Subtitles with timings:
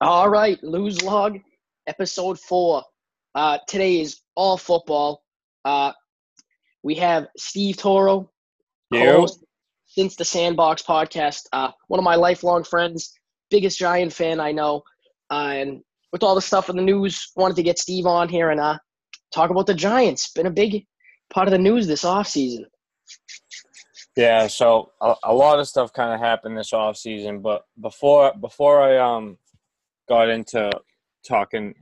[0.00, 1.40] All right, Lou's Log,
[1.88, 2.84] episode four.
[3.34, 5.24] Uh, today is all football.
[5.64, 5.90] Uh,
[6.84, 8.30] we have Steve Toro,
[9.86, 11.46] since the Sandbox podcast.
[11.52, 13.12] Uh, one of my lifelong friends,
[13.50, 14.84] biggest Giant fan I know.
[15.32, 18.50] Uh, and with all the stuff in the news, wanted to get Steve on here
[18.50, 18.78] and uh,
[19.34, 20.30] talk about the Giants.
[20.30, 20.86] Been a big
[21.28, 22.66] part of the news this offseason.
[24.16, 28.32] Yeah, so a, a lot of stuff kind of happened this off season, but before
[28.40, 29.38] before I um
[30.08, 30.70] got into
[31.26, 31.74] talking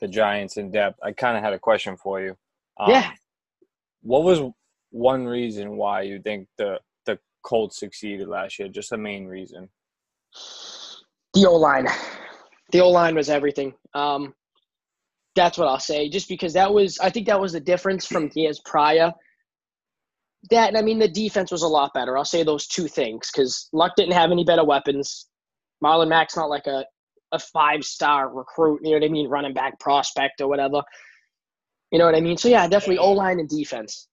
[0.00, 2.36] the Giants in depth, I kind of had a question for you.
[2.78, 3.10] Um, yeah.
[4.02, 4.40] What was
[4.90, 8.68] one reason why you think the the Colts succeeded last year?
[8.68, 9.68] Just the main reason.
[11.34, 11.86] The O line.
[12.72, 13.74] The O line was everything.
[13.94, 14.34] Um,
[15.36, 16.08] that's what I'll say.
[16.08, 19.12] Just because that was, I think that was the difference from years prior.
[20.50, 22.16] That I mean the defense was a lot better.
[22.16, 25.26] I'll say those two things because Luck didn't have any better weapons.
[25.84, 26.84] Marlon Mack's not like a
[27.32, 30.82] a five star recruit, you know what I mean, running back prospect or whatever.
[31.90, 32.36] You know what I mean?
[32.36, 34.08] So yeah, definitely O line and defense.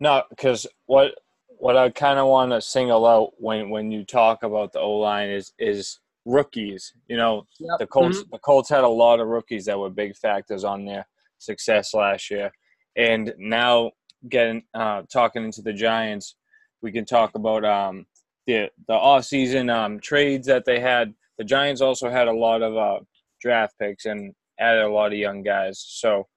[0.00, 1.12] No, because what
[1.48, 4.98] what I kind of want to single out when when you talk about the O
[4.98, 6.92] line is is rookies.
[7.08, 7.78] You know, Yep.
[7.78, 8.30] the Colts Mhm.
[8.32, 11.06] the Colts had a lot of rookies that were big factors on their
[11.38, 12.52] success last year,
[12.96, 13.92] and now
[14.28, 16.36] getting uh, talking into the Giants,
[16.80, 18.06] we can talk about um,
[18.46, 21.14] the the off season um, trades that they had.
[21.42, 23.00] The Giants also had a lot of uh,
[23.40, 25.84] draft picks and added a lot of young guys.
[25.84, 26.28] So,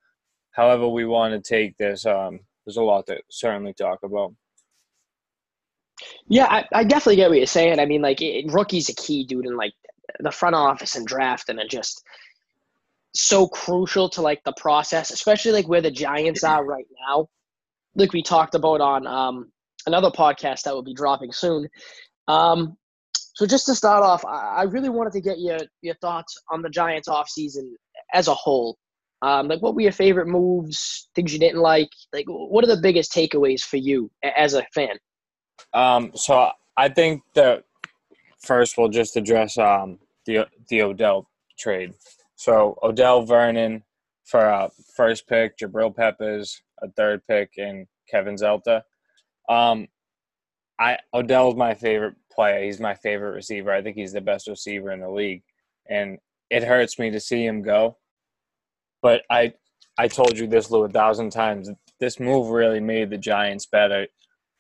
[0.50, 4.34] however we want to take this, um, there's a lot to certainly talk about.
[6.28, 7.80] Yeah, I, I definitely get what you're saying.
[7.80, 9.74] I mean, like it, rookie's a key, dude, and like
[10.22, 12.04] the front office and draft, and it just
[13.14, 17.30] so crucial to like the process, especially like where the Giants are right now.
[17.94, 19.52] Like we talked about on um,
[19.86, 21.70] another podcast that will be dropping soon.
[22.28, 22.76] Um,
[23.36, 26.70] so just to start off, I, really wanted to get your your thoughts on the
[26.70, 27.70] Giants offseason
[28.14, 28.78] as a whole.
[29.22, 31.10] Um, like, what were your favorite moves?
[31.16, 31.90] Things you didn't like?
[32.14, 34.98] Like, what are the biggest takeaways for you as a fan?
[35.74, 37.66] Um, so I think that
[38.42, 41.28] first we'll just address um, the the Odell
[41.60, 41.94] trade.
[42.38, 43.84] So Odell Vernon
[44.24, 48.82] for a first pick, Jabrill Peppers a third pick, and Kevin Zeitler.
[49.50, 49.88] Um,
[50.80, 52.64] I Odell's my favorite player.
[52.64, 53.72] He's my favorite receiver.
[53.72, 55.44] I think he's the best receiver in the league,
[55.90, 56.18] and
[56.50, 57.98] it hurts me to see him go.
[59.02, 59.54] But I
[59.98, 61.70] I told you this Lou a thousand times.
[62.00, 64.08] This move really made the Giants better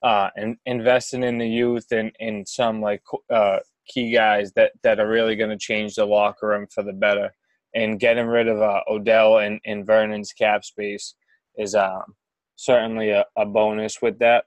[0.05, 3.01] uh, and investing in the youth and in some like
[3.33, 6.93] uh, key guys that, that are really going to change the locker room for the
[6.93, 7.33] better.
[7.73, 11.15] And getting rid of uh, Odell and, and Vernon's cap space
[11.57, 12.15] is um,
[12.55, 14.45] certainly a, a bonus with that.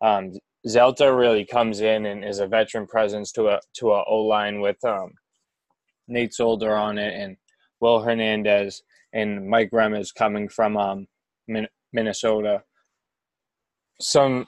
[0.00, 0.32] Um,
[0.66, 4.60] Zeitler really comes in and is a veteran presence to a to a O line
[4.60, 5.12] with um,
[6.08, 7.36] Nate Solder on it and
[7.80, 8.82] Will Hernandez
[9.12, 11.06] and Mike Remmers coming from um,
[11.46, 12.62] Min- Minnesota.
[14.00, 14.46] Some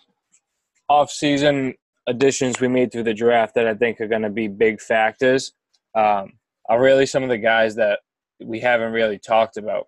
[0.89, 1.75] off-season
[2.07, 5.53] additions we made through the draft that I think are going to be big factors
[5.95, 6.33] um,
[6.69, 8.01] are really some of the guys that
[8.43, 9.87] we haven't really talked about.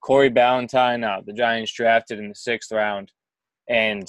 [0.00, 3.10] Corey Ballentine, uh, the Giants drafted in the sixth round,
[3.68, 4.06] and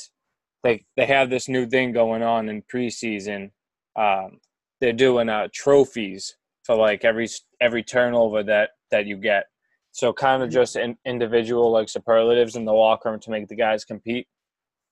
[0.67, 3.51] they they have this new thing going on in preseason.
[3.95, 4.39] Um,
[4.79, 7.27] they're doing uh, trophies for like every
[7.61, 9.45] every turnover that that you get.
[9.91, 13.55] So kind of just in, individual like superlatives in the locker room to make the
[13.55, 14.27] guys compete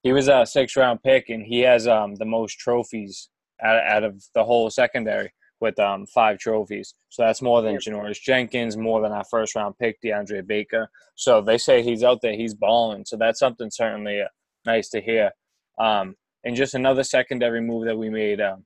[0.05, 3.29] he was a six round pick and he has um, the most trophies
[3.63, 6.93] out, out of the whole secondary with um, five trophies.
[7.09, 10.91] So that's more than Janoris Jenkins, more than our first round pick, DeAndre Baker.
[11.15, 13.03] So they say he's out there, he's balling.
[13.07, 14.27] So that's something certainly uh,
[14.63, 15.31] nice to hear.
[15.77, 18.65] Um, and just another secondary move that we made, um,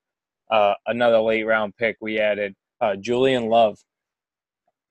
[0.52, 3.78] uh, another late round pick, we added uh, Julian Love.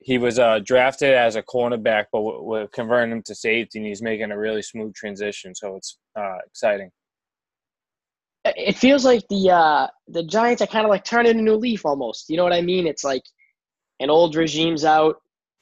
[0.01, 4.01] He was uh, drafted as a cornerback, but we're, converting him to safety, and he's
[4.01, 5.53] making a really smooth transition.
[5.53, 6.89] So it's uh, exciting.
[8.45, 11.85] it feels like the uh the Giants are kind of like turning a new leaf
[11.85, 12.29] almost.
[12.29, 12.87] You know what I mean?
[12.87, 13.23] It's like
[13.99, 15.17] an old regime's out,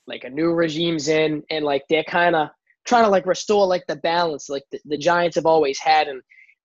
[0.05, 2.49] like a new regime's in, and like they're kind of
[2.85, 6.21] trying to like restore like the balance like the, the Giants have always had, and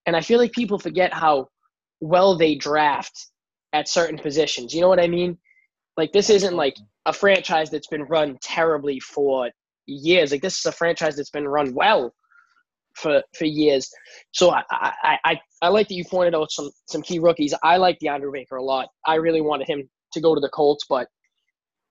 [0.07, 1.49] and I feel like people forget how
[2.01, 3.29] well they draft
[3.73, 4.75] at certain positions.
[4.75, 5.39] You know what I mean?
[5.97, 6.77] Like this isn't like
[7.07, 9.51] a franchise that's been run terribly for
[9.87, 10.33] years.
[10.33, 12.13] Like this is a franchise that's been run well
[12.95, 13.91] for for years.
[14.33, 17.55] So I, I, I, I like that you pointed out some some key rookies.
[17.63, 18.89] I like DeAndre Baker a lot.
[19.07, 21.09] I really wanted him to go to the Colts, but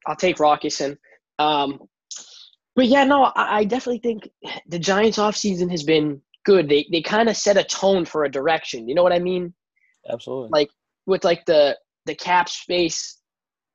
[0.07, 0.97] I'll take Rock Ya-Sin.
[1.39, 1.79] Um,
[2.75, 4.29] but yeah, no, I, I definitely think
[4.67, 6.69] the Giants offseason has been good.
[6.69, 8.88] They they kind of set a tone for a direction.
[8.88, 9.53] You know what I mean?
[10.09, 10.49] Absolutely.
[10.51, 10.69] Like
[11.05, 13.19] with like the the cap space,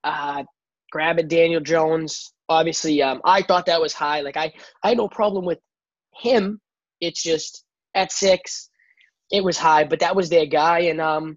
[0.04, 0.44] uh,
[0.90, 2.32] grabbing Daniel Jones.
[2.48, 4.20] Obviously, um, I thought that was high.
[4.20, 4.52] Like I,
[4.82, 5.58] I had no problem with
[6.14, 6.60] him.
[7.00, 7.64] It's just
[7.94, 8.70] at six,
[9.30, 10.80] it was high, but that was their guy.
[10.80, 11.36] And um,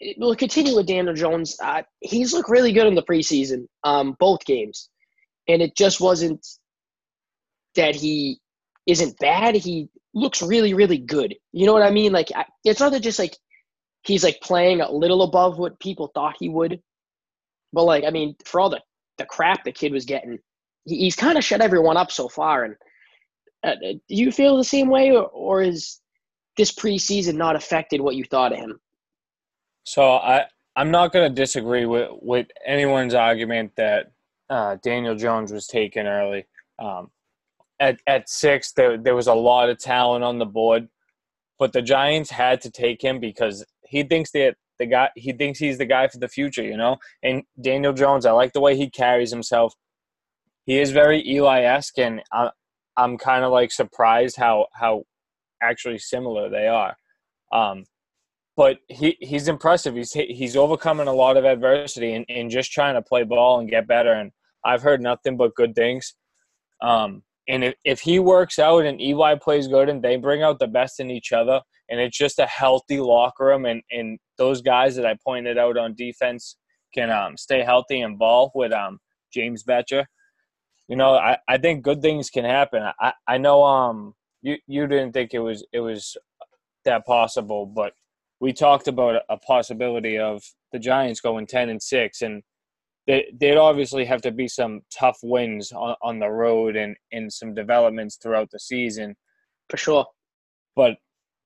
[0.00, 1.56] it, we'll continue with Daniel Jones.
[1.62, 4.88] Uh, he's looked really good in the preseason, um, both games,
[5.48, 6.46] and it just wasn't
[7.74, 8.38] that he
[8.86, 9.56] isn't bad.
[9.56, 11.34] He looks really, really good.
[11.52, 12.12] You know what I mean?
[12.12, 12.30] Like
[12.64, 13.36] it's not that just like
[14.02, 16.80] he's like playing a little above what people thought he would,
[17.72, 18.80] but like I mean, for all the
[19.18, 20.38] the crap the kid was getting,
[20.84, 22.64] he, he's kind of shut everyone up so far.
[22.64, 22.76] And
[23.64, 26.00] uh, uh, do you feel the same way, or, or is
[26.56, 28.80] this preseason not affected what you thought of him?
[29.84, 30.46] So I
[30.76, 34.12] I'm not going to disagree with with anyone's argument that
[34.50, 36.46] uh, Daniel Jones was taken early.
[36.78, 37.10] Um,
[37.80, 40.88] at at six, there there was a lot of talent on the board,
[41.58, 45.58] but the Giants had to take him because he thinks that the guy he thinks
[45.58, 46.96] he's the guy for the future, you know.
[47.22, 49.74] And Daniel Jones, I like the way he carries himself.
[50.66, 52.50] He is very Eli-esque, and I,
[52.96, 55.04] I'm kind of like surprised how how
[55.62, 56.96] actually similar they are.
[57.52, 57.84] Um,
[58.56, 59.94] but he he's impressive.
[59.94, 63.70] He's he's overcoming a lot of adversity and, and just trying to play ball and
[63.70, 64.12] get better.
[64.12, 64.32] And
[64.64, 66.14] I've heard nothing but good things.
[66.80, 70.58] Um, and if, if he works out and Eli plays good and they bring out
[70.58, 74.62] the best in each other, and it's just a healthy locker room, and, and those
[74.62, 76.56] guys that I pointed out on defense
[76.94, 78.98] can um, stay healthy and ball with um,
[79.32, 80.06] James Bettcher,
[80.88, 82.82] you know, I, I think good things can happen.
[83.00, 86.16] I, I know um you, you didn't think it was it was
[86.84, 87.92] that possible, but
[88.40, 90.42] we talked about a possibility of
[90.72, 92.42] the Giants going ten and six, and
[93.06, 97.32] they, would obviously have to be some tough wins on, on the road and, and
[97.32, 99.14] some developments throughout the season.
[99.68, 100.06] For sure.
[100.76, 100.96] But,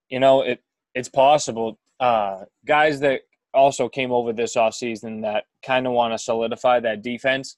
[0.08, 0.62] you know, it
[0.94, 1.78] it's possible.
[2.00, 3.20] Uh, guys that
[3.54, 7.56] also came over this offseason that kind of want to solidify that defense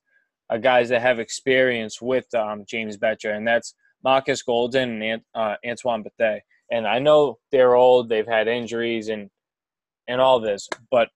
[0.49, 5.55] are guys that have experience with um, James Bettcher, and that's Markus Golden and uh,
[5.67, 6.41] Antoine Bethea.
[6.71, 9.31] And I know they're old, they've had injuries and
[10.09, 11.09] and all this, but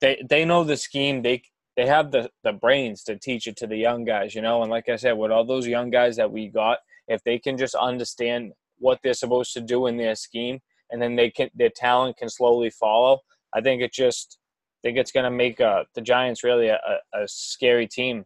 [0.00, 1.22] they they know the scheme.
[1.22, 1.42] They
[1.76, 4.62] they have the, the brains to teach it to the young guys, you know.
[4.62, 6.78] And like I said, with all those young guys that we got,
[7.08, 10.60] if they can just understand what they're supposed to do in their scheme,
[10.90, 13.20] and then they can their talent can slowly follow.
[13.54, 14.38] I think it just
[14.82, 16.78] I think it's going to make uh, the Giants really a,
[17.14, 18.24] a, scary team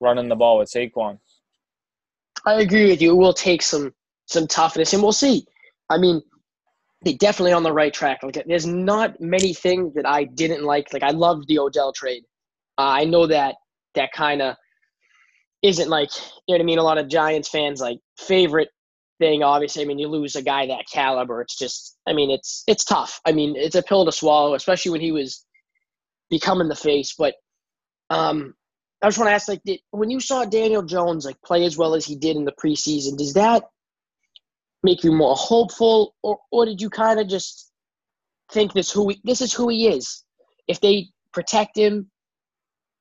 [0.00, 1.18] running the ball with Saquon.
[2.44, 3.12] I agree with you.
[3.12, 3.94] It will take some
[4.26, 5.46] some toughness, and we'll see.
[5.88, 6.20] I mean,
[7.04, 8.22] they definitely on the right track.
[8.22, 10.92] Like, there's not many things that I didn't like.
[10.92, 12.24] Like, I loved the Odell trade.
[12.82, 13.54] Uh, I know that
[13.94, 14.56] that kind of
[15.62, 16.10] isn't like
[16.48, 16.78] you know what I mean.
[16.78, 18.70] A lot of Giants fans like favorite
[19.20, 19.44] thing.
[19.44, 21.40] Obviously, I mean you lose a guy that caliber.
[21.42, 23.20] It's just I mean it's it's tough.
[23.24, 25.46] I mean it's a pill to swallow, especially when he was
[26.28, 27.14] becoming the face.
[27.16, 27.34] But
[28.10, 28.54] um,
[29.00, 31.78] I just want to ask, like, did, when you saw Daniel Jones like play as
[31.78, 33.62] well as he did in the preseason, does that
[34.82, 37.70] make you more hopeful, or or did you kind of just
[38.50, 40.24] think this who he, this is who he is?
[40.66, 42.10] If they protect him,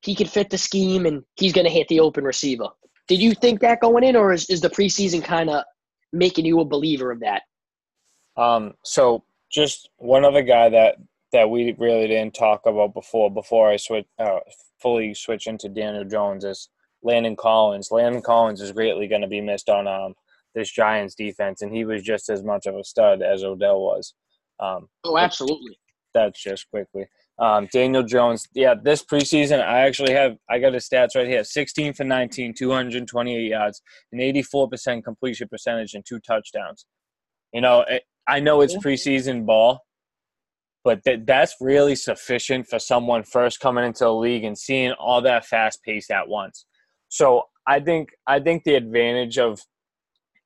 [0.02, 2.68] he could fit the scheme and he's going to hit the open receiver.
[3.08, 5.64] Did you think that going in, or is, is the preseason kind of
[6.14, 7.44] making you a believer of that?
[8.38, 10.96] Um, so just one other guy that
[11.34, 14.40] that we really didn't talk about before before I switch uh,
[14.82, 16.70] fully switch into Daniel Jones is
[17.04, 17.92] Landon Collins.
[17.92, 20.14] Landon Collins is greatly going to be missed on um,
[20.56, 24.14] this Giants defense, and he was just as much of a stud as Odell was.
[24.60, 25.78] Um, oh, absolutely.
[26.14, 27.08] That's just quickly.
[27.42, 31.44] Um, Daniel Jones, yeah, this preseason, I actually have, I got his stats right here
[31.44, 33.82] 16 for 19, 228 yards,
[34.12, 36.86] an 84% completion percentage, and two touchdowns.
[37.52, 39.80] You know, it, I know it's preseason ball,
[40.84, 45.22] but that that's really sufficient for someone first coming into the league and seeing all
[45.24, 46.66] that fast pace at once.
[47.10, 49.62] So I think I think the advantage of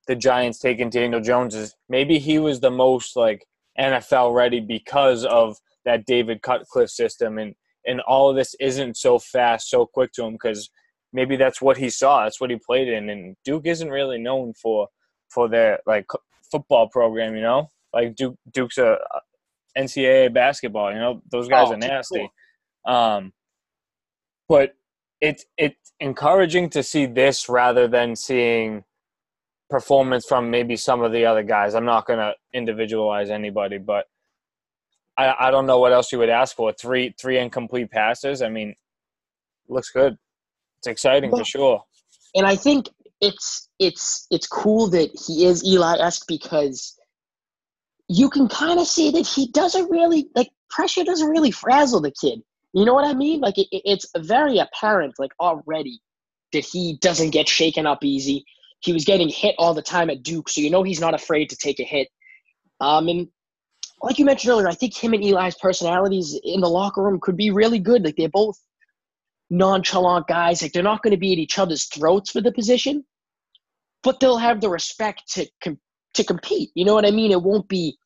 [0.08, 3.46] the Giants taking Daniel Jones is maybe he was the most like
[3.78, 9.20] NFL ready because of that David Cutcliffe system, and and all of this isn't so
[9.20, 10.70] fast, so quick to him because
[11.14, 14.54] maybe that's what he saw, that's what he played in, and Duke isn't really known
[14.62, 14.88] for
[15.30, 16.06] for their like
[16.52, 18.98] football program, you know, like Duke Duke's a
[19.78, 22.30] NCAA basketball, you know, those guys oh, are nasty.
[22.86, 22.94] Cool.
[22.94, 23.34] Um,
[24.48, 24.74] but
[25.22, 28.84] it's it's encouraging to see this rather than seeing
[29.70, 31.74] performance from maybe some of the other guys.
[31.74, 34.06] I'm not going to individualize anybody, but
[35.18, 36.74] I, I don't know what else you would ask for.
[36.74, 38.42] Three three incomplete passes.
[38.42, 38.76] I mean,
[39.68, 40.18] looks good.
[40.80, 41.84] It's exciting for sure.
[42.36, 42.90] And I think
[43.22, 46.98] it's it's it's cool that he is Eli esque because
[48.08, 52.12] you can kind of see that he doesn't really like pressure doesn't really frazzle the
[52.12, 52.42] kid.
[52.74, 53.40] You know what I mean?
[53.40, 56.02] Like it, it's very apparent, like already,
[56.52, 58.46] that he doesn't get shaken up easy.
[58.82, 61.50] He was getting hit all the time at Duke, so you know he's not afraid
[61.50, 62.10] to take a hit.
[62.82, 63.28] Um, and
[64.02, 67.38] like you mentioned earlier, I think him and Eli's personalities in the locker room could
[67.38, 68.04] be really good.
[68.04, 68.58] Like they're both
[69.50, 70.62] nonchalant guys.
[70.62, 73.04] Like they're not going to be at each other's throats for the position,
[74.04, 75.80] but they'll have the respect to com-
[76.16, 76.72] to compete.
[76.76, 77.32] You know what I mean?
[77.32, 77.98] It won't be.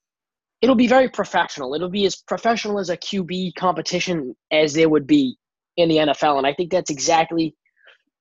[0.62, 1.74] It'll be very professional.
[1.74, 5.38] It'll be as professional as a QB competition as there would be
[5.78, 7.56] in the NFL, and I think that's exactly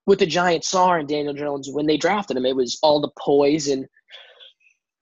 [0.05, 2.47] what the Giants saw in Daniel Jones when they drafted him.
[2.47, 3.87] It was all the poise, and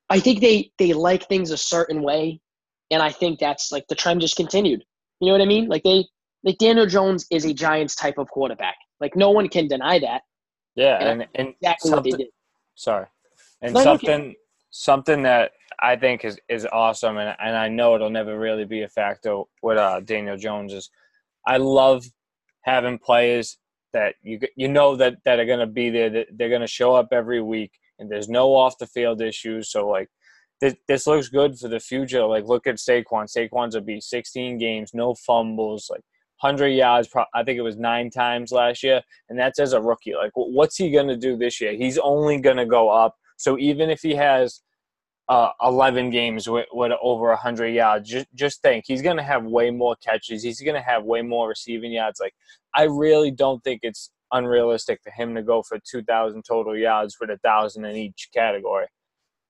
[0.09, 2.41] I think they they like things a certain way,
[2.91, 4.85] and I think that's like the trend just continued.
[5.21, 5.69] You know what I mean?
[5.69, 6.05] Like they
[6.45, 8.77] like Daniel Jones is a Giants type of quarterback.
[9.01, 10.23] Like no one can deny that.
[10.75, 12.29] Yeah, and, and, and exactly what they did.
[12.75, 13.07] Sorry,
[13.63, 14.35] and no, something
[14.71, 18.83] something that I think is is awesome, and and I know it'll never really be
[18.83, 20.91] a factor with uh, Daniel Jones is.
[21.47, 22.05] I love
[22.63, 23.59] having players
[23.93, 26.11] that you you know that that are going to be there.
[26.11, 29.71] That they're going to show up every week, and there's no off the field issues.
[29.71, 30.11] So like
[30.61, 32.25] this, this looks good for the future.
[32.25, 33.27] Like look at Saquon.
[33.31, 36.03] Saquon's will be 16 games, no fumbles, like
[36.41, 37.09] 100 yards.
[37.35, 40.15] I think it was nine times last year, and that's as a rookie.
[40.15, 41.73] Like, what's he going to do this year?
[41.75, 43.17] He's only going to go up.
[43.37, 44.63] So even if he has
[45.29, 49.45] uh, 11 games with, with over 100 yards, just, just think he's going to have
[49.45, 50.43] way more catches.
[50.43, 52.21] He's going to have way more receiving yards.
[52.21, 52.35] Like,
[52.75, 57.31] I really don't think it's unrealistic for him to go for 2,000 total yards with
[57.31, 58.87] a thousand in each category.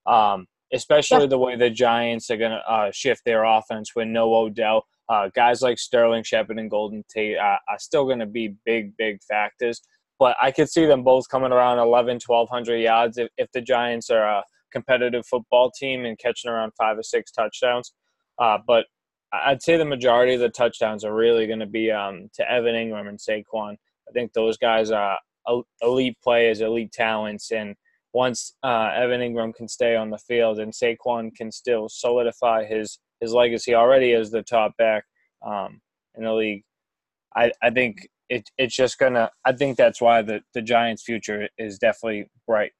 [0.06, 4.34] Um, especially the way the Giants are going to uh, shift their offense with no
[4.34, 4.84] Odell.
[5.08, 8.96] Uh, guys like Sterling Shepard and Golden Tate uh, are still going to be big,
[8.96, 9.80] big factors.
[10.18, 14.10] But I could see them both coming around 11, 1,200 yards if, if the Giants
[14.10, 14.42] are a
[14.72, 17.92] competitive football team and catching around five or six touchdowns.
[18.38, 18.86] Uh, but
[19.32, 22.74] I'd say the majority of the touchdowns are really going to be um, to Evan
[22.74, 23.76] Engram and Saquon.
[24.08, 25.18] I think those guys are
[25.82, 27.74] elite players, elite talents, and
[28.16, 32.98] once uh, Evan Engram can stay on the field and Saquon can still solidify his
[33.20, 35.04] his legacy already as the top back
[35.46, 35.80] um,
[36.14, 36.62] in the league,
[37.36, 39.30] I, I think it, it's just gonna.
[39.44, 42.72] I think that's why the the Giants' future is definitely bright.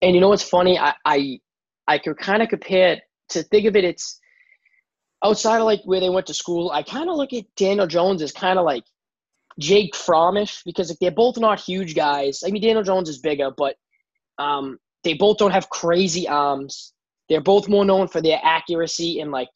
[0.00, 0.78] And you know what's funny?
[0.78, 1.38] I I,
[1.88, 3.84] I could kind of compare it to think of it.
[3.84, 4.20] It's
[5.24, 6.70] outside of like where they went to school.
[6.70, 8.84] I kind of look at Daniel Jones as kind of like
[9.58, 12.42] Jake Frommish because they're both not huge guys.
[12.46, 13.74] I mean, Daniel Jones is bigger, but
[14.38, 16.92] um, they both don't have crazy arms.
[17.28, 19.48] They're both more known for their accuracy and like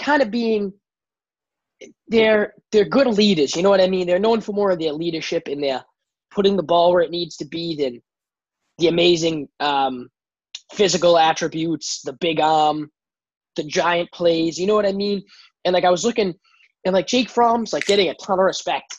[0.00, 0.72] kind of being
[2.08, 3.54] they're they're good leaders.
[3.54, 4.06] You know what I mean?
[4.06, 5.84] They're known for more of their leadership and their
[6.30, 8.00] putting the ball where it needs to be than
[8.78, 10.08] the amazing um,
[10.72, 12.90] physical attributes, the big arm,
[13.56, 14.58] the giant plays.
[14.58, 15.22] You know what I mean?
[15.64, 16.34] And like I was looking,
[16.84, 18.96] and like Jake Fromm's like getting a ton of respect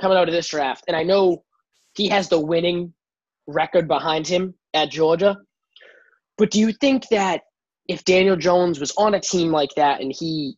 [0.00, 1.44] coming out of this draft, and I know
[1.94, 2.92] he has the winning
[3.48, 5.36] record behind him at Georgia.
[6.36, 7.42] But do you think that
[7.88, 10.56] if Daniel Jones was on a team like that and he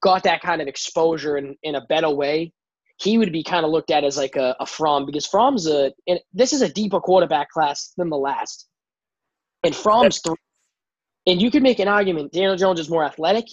[0.00, 2.52] got that kind of exposure in, in a better way,
[2.96, 5.92] he would be kind of looked at as like a, a Fromm because Fromm's a
[6.08, 8.66] and this is a deeper quarterback class than the last.
[9.62, 10.34] And Fromm's three.
[11.26, 13.44] And you could make an argument Daniel Jones is more athletic.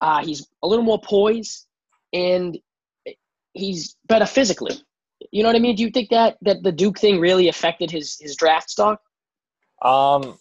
[0.00, 1.66] Uh, he's a little more poised
[2.12, 2.58] and
[3.54, 4.76] he's better physically.
[5.32, 5.74] You know what I mean?
[5.74, 9.00] Do you think that that the Duke thing really affected his his draft stock?
[9.82, 10.38] Um,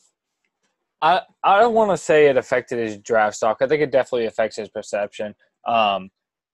[1.02, 3.58] I I don't want to say it affected his draft stock.
[3.62, 5.34] I think it definitely affects his perception.
[5.66, 6.10] Um,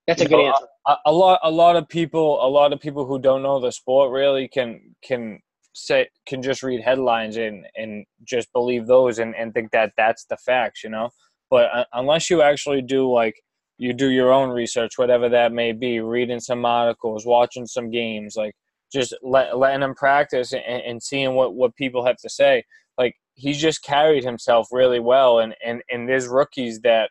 [0.05, 0.67] That's a good know, answer.
[0.85, 3.71] A, a, lot a lot of people a lot of people who don't know the
[3.71, 5.39] sport really can can
[5.73, 10.25] say can just read headlines and and just believe those and and think that that's
[10.25, 10.83] the facts.
[10.83, 11.09] You know,
[11.49, 13.35] but uh, unless you actually do like
[13.77, 18.35] you do your own research, whatever that may be, reading some articles, watching some games,
[18.35, 18.53] like
[18.91, 22.63] just let, letting him practice and, and seeing what, what people have to say.
[22.97, 27.09] Like he's just carried himself really well, and, and, and there's rookies that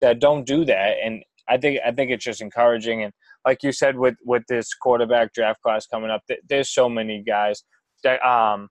[0.00, 3.02] that don't do that, and I think I think it's just encouraging.
[3.02, 3.12] And
[3.44, 7.64] like you said, with with this quarterback draft class coming up, there's so many guys.
[8.04, 8.68] That, um,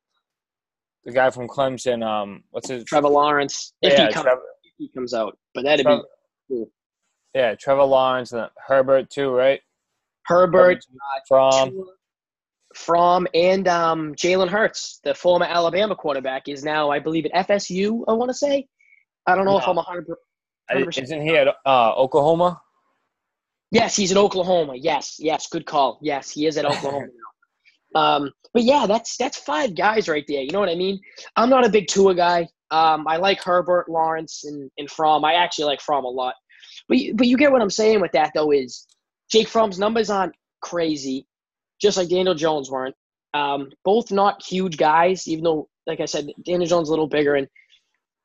[1.04, 4.74] the guy from Clemson, um, what's his Trevor Lawrence, if yeah, he comes, Trevor, if
[4.78, 6.04] he comes out, but that'd Trevor,
[6.50, 6.70] be cool.
[7.34, 9.62] Yeah, Trevor Lawrence and Herbert too, right?
[10.26, 10.84] Herbert,
[11.28, 11.72] from
[12.76, 18.04] from and um, Jalen Hurts, the former Alabama quarterback, is now, I believe, at FSU.
[18.08, 18.68] I want to say.
[19.26, 19.60] I don't know no.
[19.60, 20.06] if I'm a hundred.
[20.70, 22.62] Isn't he at uh, Oklahoma?
[23.72, 24.74] Yes, he's at Oklahoma.
[24.76, 26.00] Yes, yes, good call.
[26.02, 27.08] Yes, he is at Oklahoma
[27.96, 28.02] now.
[28.02, 30.42] Um, but yeah, that's that's five guys right there.
[30.42, 31.00] You know what I mean?
[31.36, 32.48] I'm not a big Tua guy.
[32.70, 35.24] Um, I like Herbert, Lawrence, and, and Fromm.
[35.24, 36.36] I actually like Fromm a lot.
[36.88, 38.86] But you, but you get what I'm saying with that though is
[39.32, 41.28] Jake Fromm's numbers aren't crazy,
[41.82, 42.96] just like Daniel Jones weren't.
[43.34, 47.08] Um, both not huge guys, even though, like I said, Daniel Jones is a little
[47.08, 47.48] bigger and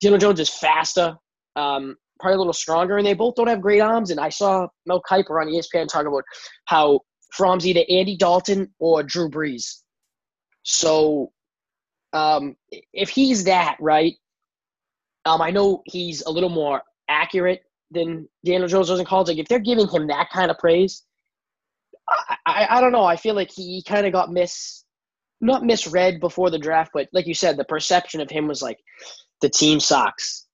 [0.00, 1.16] Daniel Jones is faster,
[1.57, 4.11] um, probably a little stronger, and they both don't have great arms.
[4.11, 6.25] And I saw Mel Kiper on ESPN talk about
[6.66, 7.00] how
[7.33, 9.83] Fromm's either Andy Dalton or Drew Brees.
[10.64, 11.33] So
[12.12, 12.57] um,
[12.92, 14.14] if he's that, right,
[15.25, 17.62] um, I know he's a little more accurate
[17.93, 19.29] than Daniel Jones was in college.
[19.29, 21.05] Like if they're giving him that kind of praise,
[22.09, 23.05] I, I, I don't know.
[23.05, 24.85] I feel like he kind of got miss,
[25.41, 28.79] not misread before the draft, but like you said, the perception of him was like
[29.41, 30.47] the team sucks.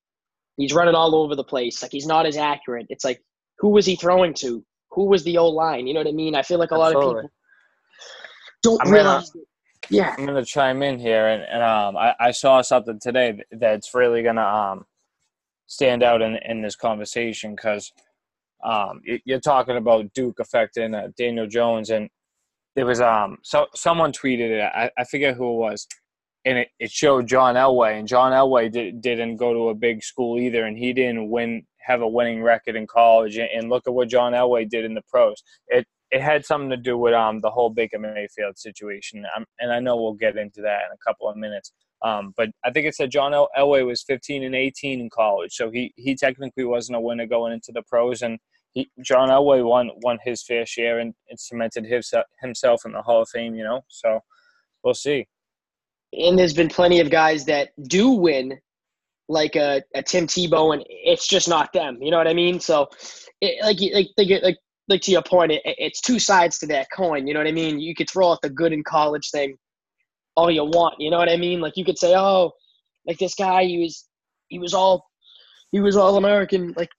[0.57, 1.83] He's running all over the place.
[1.83, 2.87] Like he's not as accurate.
[2.89, 3.23] It's like
[3.59, 4.65] who was he throwing to?
[4.91, 5.87] Who was the old line?
[5.87, 6.35] You know what I mean?
[6.35, 7.31] I feel like a lot of people
[8.63, 9.31] don't I'm realize.
[9.31, 9.45] Gonna,
[9.91, 13.95] yeah, I'm gonna chime in here, and, and um, I, I saw something today that's
[13.95, 14.85] really gonna um
[15.69, 17.93] stand out in in this conversation because
[18.65, 22.11] um you're talking about Duke affecting uh, Daniel Jones, and
[22.75, 24.63] there was um so someone tweeted it.
[24.63, 25.87] I, I forget who it was,
[26.45, 30.03] and it, it showed John Elway, and John Elway did, didn't go to a big
[30.03, 33.39] school either, and he didn't win have a winning record in college.
[33.39, 35.43] And look at what John Elway did in the pros.
[35.69, 39.25] It it had something to do with um the whole Baker Mayfield situation,
[39.61, 41.73] and I know we'll get into that in a couple of minutes.
[42.03, 45.53] Um, but I think it said John El- Elway was 15 and 18 in college,
[45.55, 48.39] so he he technically wasn't a winner going into the pros, and
[48.73, 53.03] he John Elway won won his fair share and, and cemented his, himself in the
[53.03, 53.55] Hall of Fame.
[53.55, 54.21] You know, so
[54.85, 55.27] we'll see.
[56.13, 58.59] And there's been plenty of guys that do win,
[59.29, 61.99] like a, a Tim Tebow, and it's just not them.
[62.01, 62.61] You know what I mean?
[62.61, 62.89] So,
[63.41, 66.87] it, like like like like like to your point, it, it's two sides to that
[66.95, 67.27] coin.
[67.27, 67.81] You know what I mean?
[67.81, 69.59] You could throw out the good in college thing
[70.39, 70.95] all you want.
[70.99, 71.61] You know what I mean?
[71.61, 72.53] Like you could say, oh,
[73.07, 74.07] like this guy, he was
[74.49, 75.05] he was all
[75.73, 76.75] he was all American.
[76.77, 76.91] Like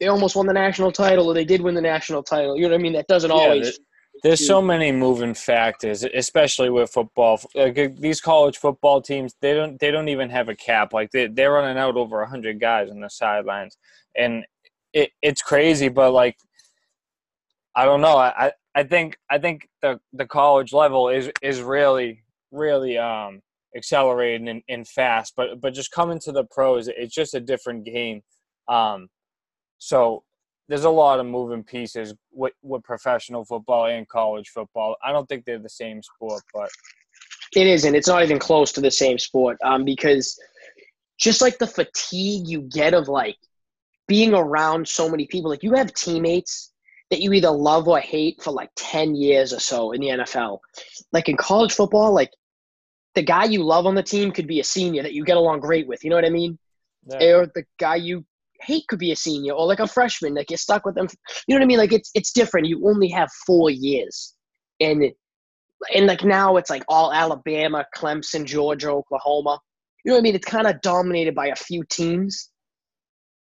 [0.00, 2.56] they almost won the national title, or they did win the national title.
[2.56, 2.94] You know what I mean?
[2.94, 3.78] That doesn't yeah, always.
[4.22, 7.40] There's so many moving factors, especially with football.
[7.54, 10.92] Like uh, these college football teams, they don't they don't even have a cap.
[10.92, 13.78] Like they they're running out over hundred guys on the sidelines,
[14.16, 14.44] and
[14.92, 15.88] it, it's crazy.
[15.88, 16.36] But like
[17.74, 18.16] I don't know.
[18.18, 23.40] I, I think I think the the college level is is really really um
[23.76, 25.34] accelerating and, and fast.
[25.36, 28.22] But but just coming to the pros, it's just a different game.
[28.68, 29.08] Um,
[29.78, 30.24] so
[30.68, 34.96] there's a lot of moving pieces with, with professional football and college football.
[35.04, 36.68] I don't think they're the same sport, but
[37.56, 37.96] it isn't.
[37.96, 39.58] It's not even close to the same sport.
[39.64, 40.38] Um, because
[41.18, 43.36] just like the fatigue you get of like
[44.06, 46.72] being around so many people, like you have teammates
[47.10, 50.60] that you either love or hate for like 10 years or so in the NFL.
[51.12, 52.30] Like in college football, like
[53.14, 55.60] the guy you love on the team could be a senior that you get along
[55.60, 56.04] great with.
[56.04, 56.58] You know what I mean?
[57.06, 57.36] Yeah.
[57.36, 58.24] Or the guy you
[58.60, 61.08] hate could be a senior or like a freshman that gets stuck with them.
[61.46, 61.78] You know what I mean?
[61.78, 62.68] Like it's it's different.
[62.68, 64.34] You only have four years.
[64.80, 65.04] And
[65.94, 69.58] and like now it's like all Alabama, Clemson, Georgia, Oklahoma.
[70.04, 70.34] You know what I mean?
[70.34, 72.50] It's kind of dominated by a few teams.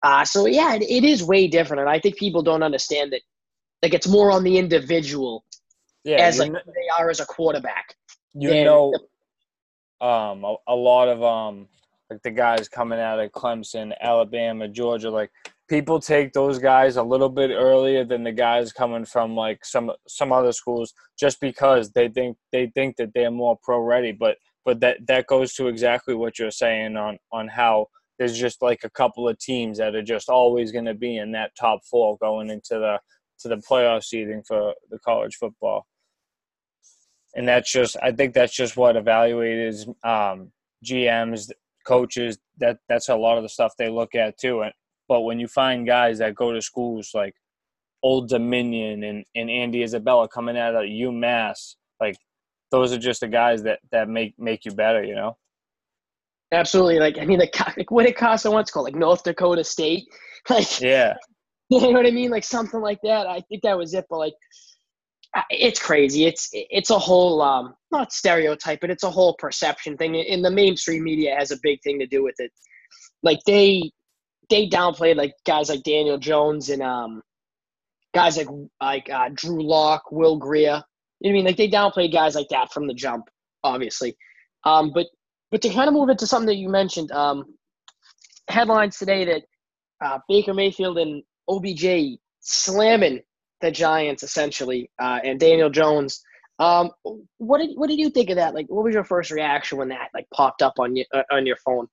[0.03, 3.21] Uh, so yeah, it, it is way different, and I think people don't understand that
[3.83, 5.45] like it's more on the individual
[6.03, 7.95] yeah, as like they are as a quarterback.
[8.33, 8.99] You know, the,
[10.01, 11.67] um, a, a lot of um,
[12.09, 15.31] like the guys coming out of Clemson, Alabama, Georgia, like
[15.69, 19.91] people take those guys a little bit earlier than the guys coming from like some
[20.07, 24.35] some other schools just because they think they think that they're more pro ready but
[24.65, 27.85] but that that goes to exactly what you're saying on on how
[28.19, 31.31] there's just like a couple of teams that are just always going to be in
[31.31, 32.99] that top four going into the
[33.39, 35.87] to the playoff seeding for the college football.
[37.35, 40.51] And that's just, I think that's just what evaluators, um,
[40.85, 41.49] GMs,
[41.85, 44.61] coaches, that that's a lot of the stuff they look at too.
[44.61, 44.73] And,
[45.07, 47.33] but when you find guys that go to schools like
[48.03, 52.15] Old Dominion and, and Andy Isabella coming out of UMass, like
[52.71, 55.37] those are just the guys that, that make, make you better, you know?
[56.51, 56.99] Absolutely.
[56.99, 60.05] Like, I mean, like, like what it costs on what's called like North Dakota State.
[60.49, 61.13] Like, yeah,
[61.71, 62.31] You know what I mean?
[62.31, 63.27] Like something like that.
[63.27, 64.05] I think that was it.
[64.09, 64.33] But like,
[65.49, 66.25] it's crazy.
[66.25, 70.15] It's it's a whole um not stereotype, but it's a whole perception thing.
[70.15, 72.51] And the mainstream media has a big thing to do with it.
[73.23, 73.91] Like they
[74.49, 77.21] they downplayed like guys like Daniel Jones and um
[78.13, 78.47] guys like
[78.81, 80.83] like uh, Drew Lock, Will Grier.
[81.19, 81.45] You know what I mean?
[81.45, 83.29] Like they downplayed guys like that from the jump,
[83.63, 84.17] obviously.
[84.65, 85.07] Um, but
[85.51, 87.45] but to kind of move into something that you mentioned, um,
[88.49, 89.43] headlines today that
[90.03, 93.21] uh, Baker Mayfield and OBJ slamming
[93.61, 96.21] the Giants essentially, uh, and Daniel Jones.
[96.59, 96.91] Um,
[97.37, 98.53] what did what did you think of that?
[98.53, 101.45] Like, what was your first reaction when that like popped up on your uh, on
[101.45, 101.87] your phone?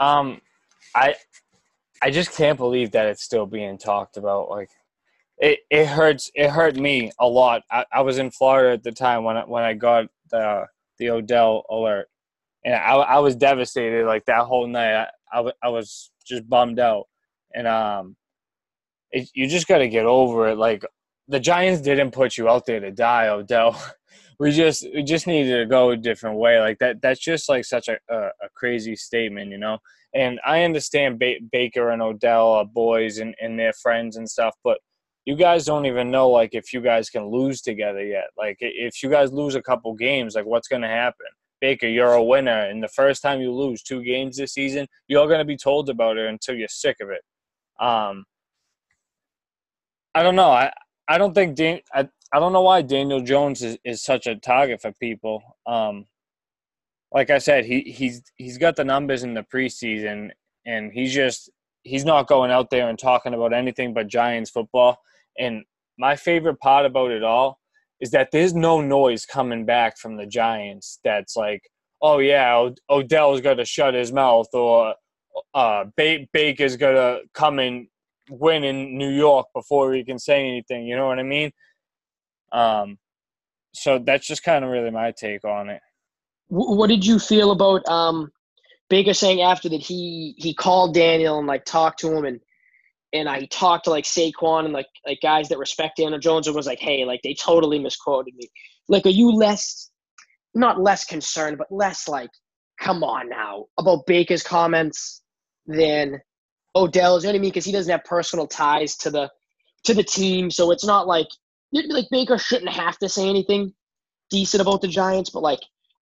[0.00, 0.40] Um,
[0.94, 1.14] I
[2.02, 4.50] I just can't believe that it's still being talked about.
[4.50, 4.70] Like,
[5.38, 6.30] it, it hurts.
[6.34, 7.62] It hurt me a lot.
[7.70, 10.66] I, I was in Florida at the time when I, when I got the
[10.98, 12.08] the Odell alert,
[12.64, 14.06] and I, I was devastated.
[14.06, 17.06] Like that whole night, I, I, I was just bummed out,
[17.54, 18.16] and um,
[19.12, 20.58] it, you just got to get over it.
[20.58, 20.84] Like
[21.28, 23.80] the Giants didn't put you out there to die, Odell.
[24.38, 26.58] we just we just needed to go a different way.
[26.60, 27.00] Like that.
[27.02, 29.78] That's just like such a a, a crazy statement, you know.
[30.14, 34.54] And I understand ba- Baker and Odell are boys and, and they're friends and stuff,
[34.62, 34.78] but
[35.24, 38.26] you guys don't even know like if you guys can lose together yet.
[38.36, 41.26] Like if you guys lose a couple games, like what's going to happen?
[41.60, 45.28] Baker, you're a winner, and the first time you lose two games this season, you're
[45.28, 47.22] going to be told about it until you're sick of it.
[47.80, 48.24] Um,
[50.14, 50.50] I don't know.
[50.50, 50.72] I
[51.08, 54.36] I don't think Dan, I I don't know why Daniel Jones is, is such a
[54.36, 55.42] target for people.
[55.66, 56.06] Um,
[57.12, 60.30] like I said, he he's he's got the numbers in the preseason,
[60.66, 61.50] and he's just
[61.82, 64.98] he's not going out there and talking about anything but Giants football.
[65.38, 65.64] And
[65.98, 67.58] my favorite part about it all
[68.00, 71.62] is that there's no noise coming back from the Giants that's like,
[72.00, 74.94] oh yeah, Odell's got to shut his mouth, or
[75.54, 77.88] uh, Baker's got to come and
[78.38, 80.86] win in New York before he can say anything.
[80.86, 81.50] You know what I mean?
[82.52, 82.98] Um,
[83.74, 85.80] so that's just kind of really my take on it.
[86.48, 88.30] What did you feel about um,
[88.90, 92.40] Baker saying after that he he called Daniel and like talked to him and
[93.14, 96.56] and I talked to like Saquon and like like guys that respect Daniel Jones and
[96.56, 98.50] was like, hey, like they totally misquoted me.
[98.88, 99.90] Like, are you less
[100.54, 102.30] not less concerned, but less like,
[102.80, 105.22] come on now about Baker's comments
[105.66, 106.20] than
[106.74, 107.22] Odell's?
[107.22, 107.50] You know what I mean?
[107.50, 109.30] Because he doesn't have personal ties to the
[109.84, 111.28] to the team, so it's not like
[111.72, 113.72] like Baker shouldn't have to say anything
[114.30, 115.60] decent about the Giants, but like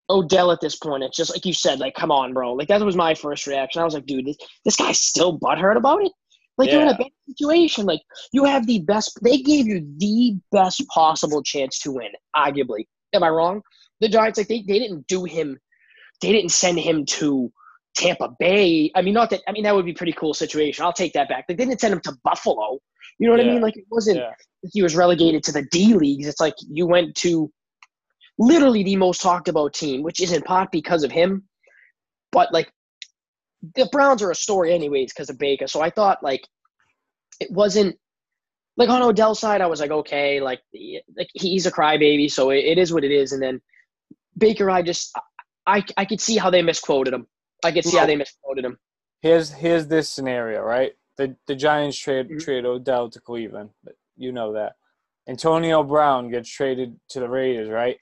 [0.09, 2.53] Odell at this point, it's just like you said, like, come on, bro.
[2.53, 3.81] Like that was my first reaction.
[3.81, 6.11] I was like, dude, this, this guy's still butthurt about it.
[6.57, 6.75] Like yeah.
[6.75, 7.85] you're in a bad situation.
[7.85, 8.01] Like
[8.33, 9.17] you have the best.
[9.23, 12.85] They gave you the best possible chance to win, arguably.
[13.13, 13.61] Am I wrong?
[14.01, 15.57] The Giants, like they, they didn't do him.
[16.21, 17.51] They didn't send him to
[17.95, 18.91] Tampa Bay.
[18.95, 19.41] I mean, not that.
[19.47, 20.85] I mean, that would be pretty cool situation.
[20.85, 21.45] I'll take that back.
[21.47, 22.79] Like they didn't send him to Buffalo.
[23.19, 23.51] You know what yeah.
[23.51, 23.61] I mean?
[23.61, 24.17] Like it wasn't.
[24.17, 24.31] Yeah.
[24.71, 26.27] He was relegated to the D leagues.
[26.27, 27.51] It's like you went to
[28.37, 31.43] literally the most talked about team, which is in part because of him.
[32.31, 32.71] But like
[33.75, 35.67] the Browns are a story anyways because of Baker.
[35.67, 36.47] So I thought like
[37.39, 37.97] it wasn't
[38.77, 40.61] like on Odell's side, I was like, okay, like,
[41.17, 43.33] like he's a crybaby, so it, it is what it is.
[43.33, 43.61] And then
[44.37, 45.13] Baker, I just
[45.67, 47.27] I I could see how they misquoted him.
[47.63, 48.77] I could see how they misquoted him.
[49.21, 50.93] Here's here's this scenario, right?
[51.17, 52.37] The the Giants trade mm-hmm.
[52.39, 53.71] trade Odell to Cleveland.
[54.15, 54.73] You know that.
[55.27, 57.97] Antonio Brown gets traded to the Raiders, right?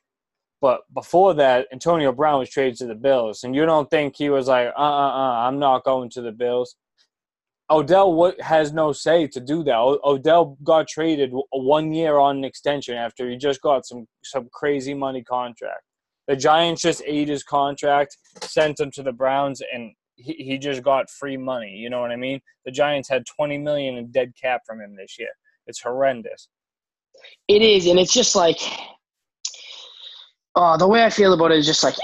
[0.62, 4.30] But before that, Antonio Brown was traded to the Bills, and you don't think he
[4.30, 6.76] was like, uh, uh, uh, I'm not going to the Bills.
[7.70, 9.78] Odell has no say to do that.
[9.78, 14.94] Odell got traded one year on an extension after he just got some some crazy
[14.94, 15.82] money contract.
[16.28, 20.84] The Giants just ate his contract, sent him to the Browns, and he, he just
[20.84, 21.72] got free money.
[21.72, 22.42] You know what I mean?
[22.66, 25.30] The Giants had twenty million in dead cap from him this year.
[25.68, 26.50] It's horrendous.
[27.48, 28.60] It is, and it's just like
[30.58, 31.96] oh, the way I feel about it is just like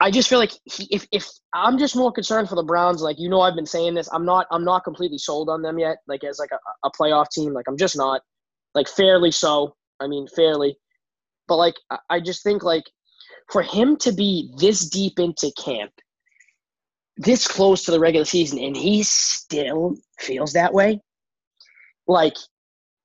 [0.00, 3.18] I just feel like he, if if I'm just more concerned for the Browns, like
[3.18, 5.98] you know I've been saying this, I'm not I'm not completely sold on them yet,
[6.06, 8.20] like as like a, a playoff team, like I'm just not,
[8.74, 9.74] like fairly so.
[10.00, 10.76] I mean fairly,
[11.48, 11.74] but like
[12.10, 12.84] I just think like
[13.50, 15.92] for him to be this deep into camp,
[17.16, 21.00] this close to the regular season, and he still feels that way,
[22.06, 22.36] like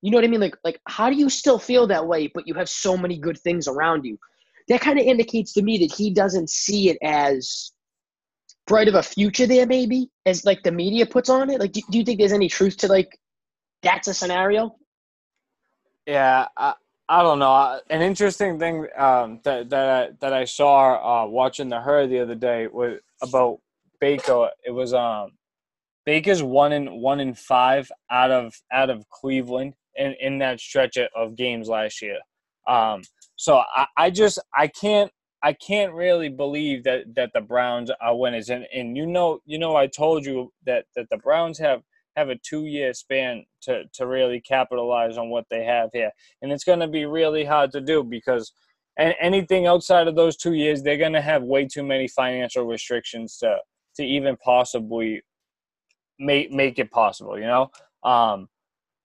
[0.01, 0.39] you know what I mean?
[0.39, 3.37] Like like how do you still feel that way, but you have so many good
[3.39, 4.17] things around you?
[4.67, 7.71] that kind of indicates to me that he doesn't see it as
[8.65, 11.81] bright of a future there maybe as like the media puts on it like do,
[11.89, 13.17] do you think there's any truth to like
[13.81, 14.75] that's a scenario
[16.05, 16.45] yeah
[17.09, 21.69] I don't know an interesting thing um, that that I, that I saw uh, watching
[21.69, 23.59] the herd the other day was about
[23.99, 25.31] Baker it was um
[26.05, 30.97] Baker's one in one in five out of out of Cleveland in, in that stretch
[30.97, 32.19] of games last year
[32.67, 33.01] um
[33.37, 35.11] so I, I just I can't
[35.43, 38.49] I can't really believe that that the Browns are winners.
[38.49, 41.83] And and you know you know I told you that that the Browns have
[42.17, 46.51] have a two year span to to really capitalize on what they have here, and
[46.51, 48.51] it's going to be really hard to do because.
[48.99, 53.37] Anything outside of those two years, they're going to have way too many financial restrictions
[53.37, 53.57] to
[53.95, 55.21] to even possibly
[56.17, 57.37] make make it possible.
[57.37, 57.69] You know,
[58.03, 58.49] um,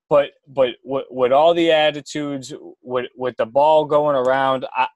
[0.09, 4.87] but but with, with all the attitudes, with with the ball going around, I,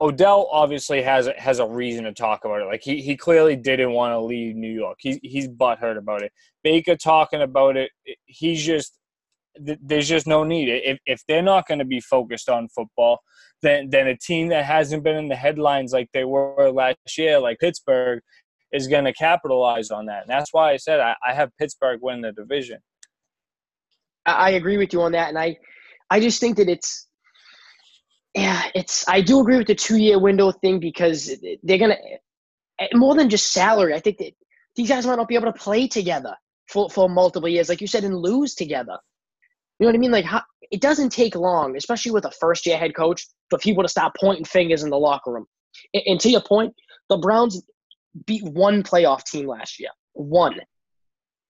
[0.00, 2.66] Odell obviously has has a reason to talk about it.
[2.66, 4.98] Like he, he clearly didn't want to leave New York.
[5.00, 6.32] He's he's butthurt about it.
[6.62, 7.90] Baker talking about it.
[8.26, 8.96] He's just
[9.56, 10.68] there's just no need.
[10.68, 13.18] If if they're not going to be focused on football,
[13.62, 17.40] then then a team that hasn't been in the headlines like they were last year,
[17.40, 18.20] like Pittsburgh,
[18.72, 20.22] is going to capitalize on that.
[20.22, 22.78] And that's why I said I, I have Pittsburgh win the division.
[24.26, 25.56] I agree with you on that, and I
[26.08, 27.07] I just think that it's
[28.34, 29.08] yeah, it's.
[29.08, 31.96] I do agree with the two-year window thing because they're gonna
[32.78, 33.94] eh, more than just salary.
[33.94, 34.32] I think that
[34.76, 36.34] these guys might not be able to play together
[36.68, 38.98] for for multiple years, like you said, and lose together.
[39.78, 40.10] You know what I mean?
[40.10, 43.88] Like, how, it doesn't take long, especially with a first-year head coach, for people to
[43.88, 45.46] stop pointing fingers in the locker room.
[45.94, 46.74] And, and to your point,
[47.08, 47.62] the Browns
[48.26, 49.90] beat one playoff team last year.
[50.14, 50.56] One,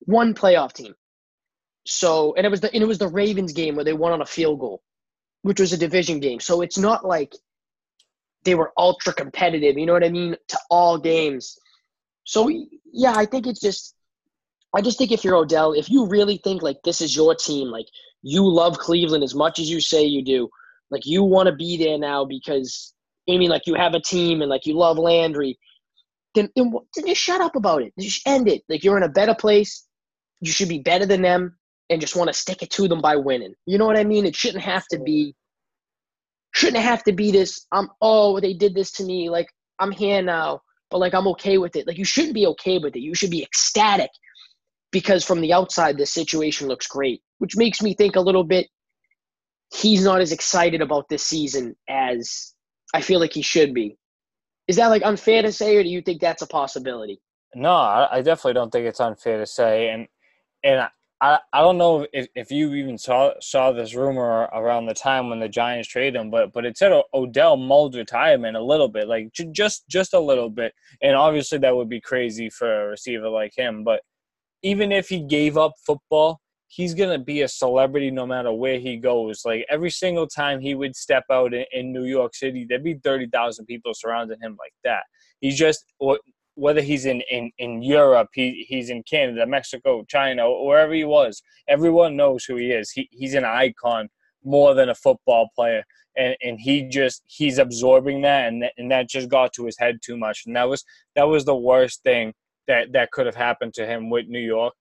[0.01, 0.95] one playoff team.
[1.87, 4.21] So, and it was the and it was the Ravens game where they won on
[4.21, 4.83] a field goal
[5.49, 6.41] which was a division game.
[6.41, 7.35] So it's not like
[8.45, 11.59] they were ultra competitive, you know what I mean, to all games.
[12.25, 12.51] So
[12.93, 13.95] yeah, I think it's just
[14.77, 17.69] I just think if you're Odell, if you really think like this is your team,
[17.69, 17.87] like
[18.21, 20.51] you love Cleveland as much as you say you do,
[20.91, 22.93] like you want to be there now because
[23.27, 25.59] I mean like you have a team and like you love Landry,
[26.35, 27.95] then, then, then just shut up about it.
[27.99, 28.65] Just end it.
[28.69, 29.87] Like you're in a better place.
[30.43, 31.58] You should be better than them
[31.91, 33.55] and just want to stick it to them by winning.
[33.67, 34.27] You know what I mean?
[34.27, 35.35] It shouldn't have to be
[36.55, 39.49] shouldn't have to be this I'm oh they did this to me like
[39.79, 41.87] I'm here now but like I'm okay with it.
[41.87, 43.01] Like you shouldn't be okay with it.
[43.01, 44.11] You should be ecstatic
[44.91, 48.69] because from the outside this situation looks great, which makes me think a little bit
[49.75, 52.55] he's not as excited about this season as
[52.95, 53.99] I feel like he should be.
[54.67, 57.21] Is that like unfair to say or do you think that's a possibility?
[57.55, 60.07] No, I definitely don't think it's unfair to say and
[60.65, 60.89] and
[61.21, 65.29] I, I don't know if, if you even saw saw this rumor around the time
[65.29, 69.09] when the Giants traded him, but but it said Odell mulled retirement a little bit,
[69.09, 73.29] like just just a little bit, and obviously that would be crazy for a receiver
[73.29, 73.83] like him.
[73.83, 74.03] But
[74.63, 78.97] even if he gave up football, he's gonna be a celebrity no matter where he
[78.97, 79.43] goes.
[79.45, 82.95] Like every single time he would step out in, in New York City, there'd be
[82.95, 85.03] thirty thousand people surrounding him like that.
[85.41, 85.85] He's just
[86.59, 91.41] whether he's in, in, in Europe, he, he's in Canada, Mexico, China, wherever he was,
[91.69, 92.91] everyone knows who he is.
[92.91, 94.09] He, he's an icon
[94.43, 95.85] more than a football player.
[96.17, 100.01] And, and he just he's absorbing that and, and that just got to his head
[100.03, 100.83] too much and that was
[101.15, 102.33] that was the worst thing
[102.67, 104.75] that that could have happened to him with New York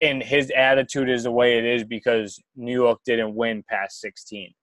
[0.00, 4.54] and his attitude is the way it is because New York didn't win past 16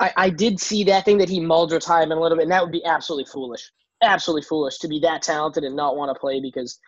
[0.00, 2.62] I, I did see that thing that he mulled retirement a little bit and that
[2.62, 3.70] would be absolutely foolish
[4.04, 6.78] absolutely foolish to be that talented and not want to play because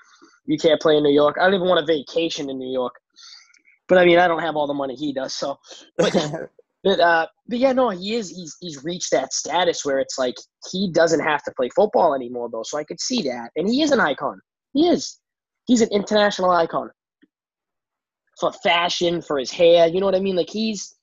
[0.47, 1.37] you can't play in New York.
[1.39, 2.95] I don't even want a vacation in New York.
[3.89, 5.59] But I mean, I don't have all the money he does, so.
[5.97, 6.13] But,
[6.85, 8.31] but, uh, but yeah, no, he is.
[8.31, 10.35] He's he's reached that status where it's like
[10.73, 12.65] he doesn't have to play football anymore, though.
[12.65, 14.41] So I could see that, and he is an icon.
[14.73, 15.19] He is.
[15.67, 16.91] He's an international icon
[18.39, 19.87] for fashion, for his hair.
[19.87, 20.37] You know what I mean?
[20.37, 20.97] Like he's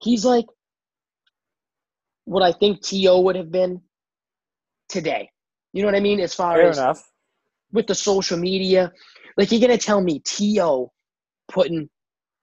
[0.00, 0.46] he's like
[2.24, 3.20] what I think T.O.
[3.22, 3.80] would have been
[4.88, 5.28] today.
[5.72, 6.20] You know what I mean?
[6.20, 7.10] As far Fair as enough.
[7.72, 8.92] with the social media,
[9.36, 10.92] like you're gonna tell me T.O.
[11.48, 11.88] putting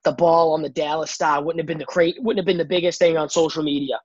[0.03, 2.65] the ball on the Dallas Star wouldn't have been the crate wouldn't have been the
[2.65, 3.99] biggest thing on social media.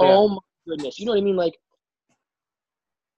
[0.00, 0.06] Yeah.
[0.08, 0.98] Oh my goodness!
[0.98, 1.36] You know what I mean?
[1.36, 1.54] Like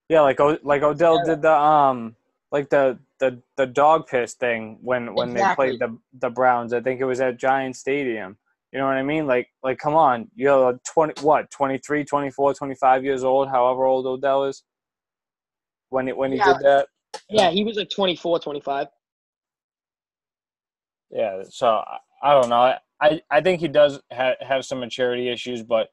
[0.09, 2.15] yeah, like like Odell did the um
[2.51, 5.71] like the the the dog piss thing when when exactly.
[5.71, 6.73] they played the the Browns.
[6.73, 8.37] I think it was at Giant Stadium.
[8.71, 9.27] You know what I mean?
[9.27, 10.29] Like like come on.
[10.35, 11.49] You're 20 what?
[11.51, 14.63] 23, 24, 25 years old, however old Odell is
[15.89, 16.53] when it when he yeah.
[16.53, 16.87] did that.
[17.29, 18.87] Yeah, he was like 24, 25.
[21.09, 21.83] Yeah, so
[22.21, 22.75] I don't know.
[23.01, 25.89] I I think he does ha- have some maturity issues, but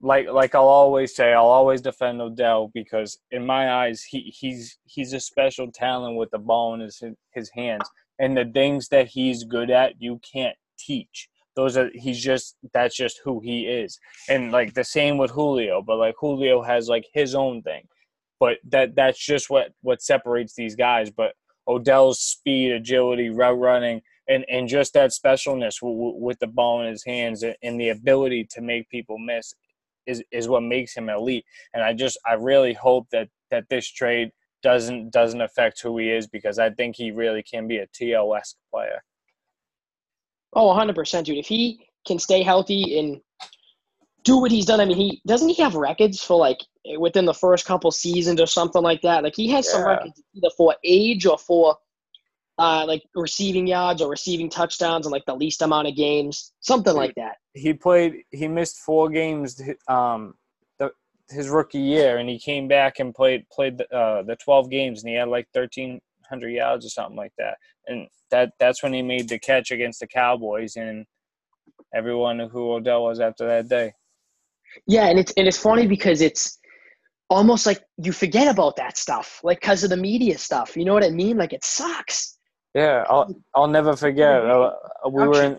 [0.00, 4.78] like like I'll always say, I'll always defend Odell because in my eyes, he he's
[4.84, 9.08] he's a special talent with the ball in his his hands, and the things that
[9.08, 11.28] he's good at, you can't teach.
[11.56, 15.80] Those are he's just that's just who he is, and like the same with Julio,
[15.80, 17.84] but like Julio has like his own thing
[18.44, 21.10] but that that's just what what separates these guys.
[21.10, 21.32] But
[21.66, 26.90] Odell's speed, agility, route running, and and just that specialness w- with the ball in
[26.90, 29.54] his hands and the ability to make people miss
[30.06, 31.46] is is what makes him elite.
[31.72, 34.30] And I just I really hope that that this trade
[34.62, 38.56] doesn't doesn't affect who he is because I think he really can be a TOS
[38.70, 39.02] player.
[40.52, 41.38] Oh, 100%, dude.
[41.38, 43.22] If he can stay healthy and
[44.24, 44.80] do what he's done.
[44.80, 46.60] I mean, he doesn't he have records for like
[46.98, 49.22] within the first couple seasons or something like that.
[49.22, 49.72] Like he has yeah.
[49.72, 51.76] some records either for age or for
[52.58, 56.94] uh, like receiving yards or receiving touchdowns in like the least amount of games, something
[56.94, 57.36] like that.
[57.52, 58.22] He played.
[58.30, 60.34] He missed four games um,
[61.30, 65.02] his rookie year, and he came back and played played the, uh, the 12 games,
[65.02, 67.56] and he had like 1,300 yards or something like that.
[67.86, 71.06] And that that's when he made the catch against the Cowboys, and
[71.94, 73.92] everyone who Odell was after that day.
[74.86, 76.58] Yeah, and it's and it's funny because it's
[77.30, 80.76] almost like you forget about that stuff, like because of the media stuff.
[80.76, 81.36] You know what I mean?
[81.36, 82.38] Like it sucks.
[82.74, 84.44] Yeah, I'll I'll never forget.
[84.44, 84.72] Uh,
[85.10, 85.58] we were in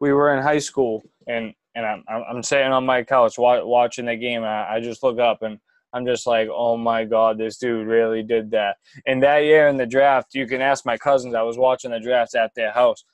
[0.00, 4.16] we were in high school, and and I'm I'm sitting on my couch watching the
[4.16, 4.42] game.
[4.42, 5.58] And I, I just look up and
[5.92, 8.76] I'm just like, oh my god, this dude really did that.
[9.06, 11.34] And that year in the draft, you can ask my cousins.
[11.34, 13.04] I was watching the drafts at their house.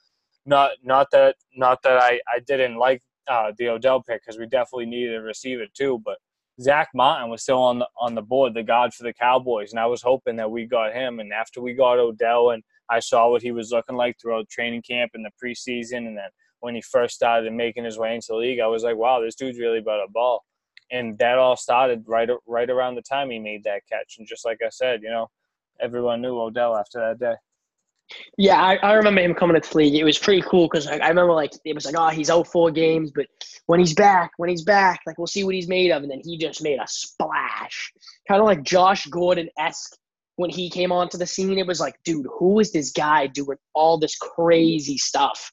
[0.46, 4.46] Not not that not that I I didn't like uh, the Odell pick because we
[4.46, 6.18] definitely needed a receiver too, but
[6.60, 9.80] Zack Martin was still on the on the board, the god for the Cowboys, and
[9.80, 11.18] I was hoping that we got him.
[11.18, 14.82] And after we got Odell, and I saw what he was looking like throughout training
[14.82, 16.28] camp and the preseason, and then
[16.60, 19.34] when he first started making his way into the league, I was like, wow, this
[19.34, 20.44] dude's really about a ball.
[20.90, 24.16] And that all started right right around the time he made that catch.
[24.18, 25.28] And just like I said, you know,
[25.80, 27.34] everyone knew Odell after that day.
[28.36, 29.94] Yeah, I, I remember him coming to the league.
[29.94, 32.46] It was pretty cool because I, I remember like it was like, oh, he's out
[32.46, 33.26] four games, but
[33.66, 36.02] when he's back, when he's back, like we'll see what he's made of.
[36.02, 37.92] And then he just made a splash,
[38.28, 39.96] kind of like Josh Gordon esque
[40.36, 41.58] when he came onto the scene.
[41.58, 45.50] It was like, dude, who is this guy doing all this crazy stuff?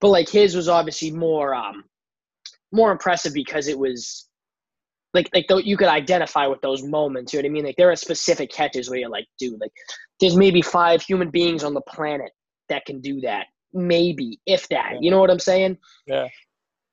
[0.00, 1.84] But like his was obviously more um
[2.72, 4.28] more impressive because it was
[5.14, 7.32] like like though you could identify with those moments.
[7.32, 7.64] You know what I mean?
[7.64, 9.72] Like there are specific catches where you're like, dude, like
[10.20, 12.30] there's maybe five human beings on the planet
[12.68, 13.46] that can do that.
[13.74, 15.02] Maybe, if that.
[15.02, 15.78] You know what I'm saying?
[16.06, 16.28] Yeah.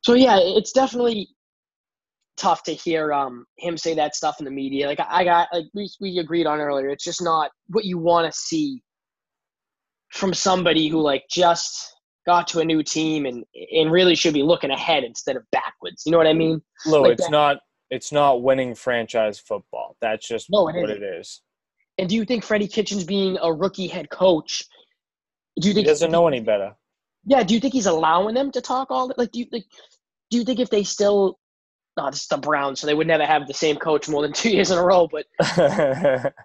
[0.01, 1.29] So yeah, it's definitely
[2.37, 4.87] tough to hear um him say that stuff in the media.
[4.87, 6.89] Like I got like we we agreed on earlier.
[6.89, 8.81] It's just not what you want to see
[10.11, 14.43] from somebody who like just got to a new team and and really should be
[14.43, 16.03] looking ahead instead of backwards.
[16.05, 16.61] You know what I mean?
[16.85, 17.57] Lou, like it's that, not
[17.89, 19.95] it's not winning franchise football.
[20.01, 21.03] That's just no, it what isn't.
[21.03, 21.41] it is.
[21.97, 24.63] And do you think Freddie Kitchens being a rookie head coach,
[25.59, 26.75] do you think he doesn't know any better?
[27.25, 29.65] Yeah, do you think he's allowing them to talk all like do you like
[30.29, 31.37] do you think if they still
[31.99, 34.33] oh, this is the Browns, so they would never have the same coach more than
[34.33, 35.07] two years in a row.
[35.11, 35.25] But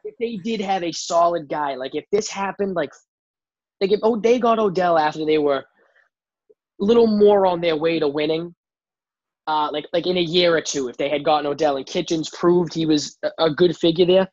[0.05, 2.91] if they did have a solid guy, like if this happened, like
[3.81, 7.99] like if oh they got Odell after they were a little more on their way
[7.99, 8.55] to winning,
[9.47, 12.31] uh, like like in a year or two, if they had gotten Odell and Kitchens
[12.31, 14.29] proved he was a, good figure there,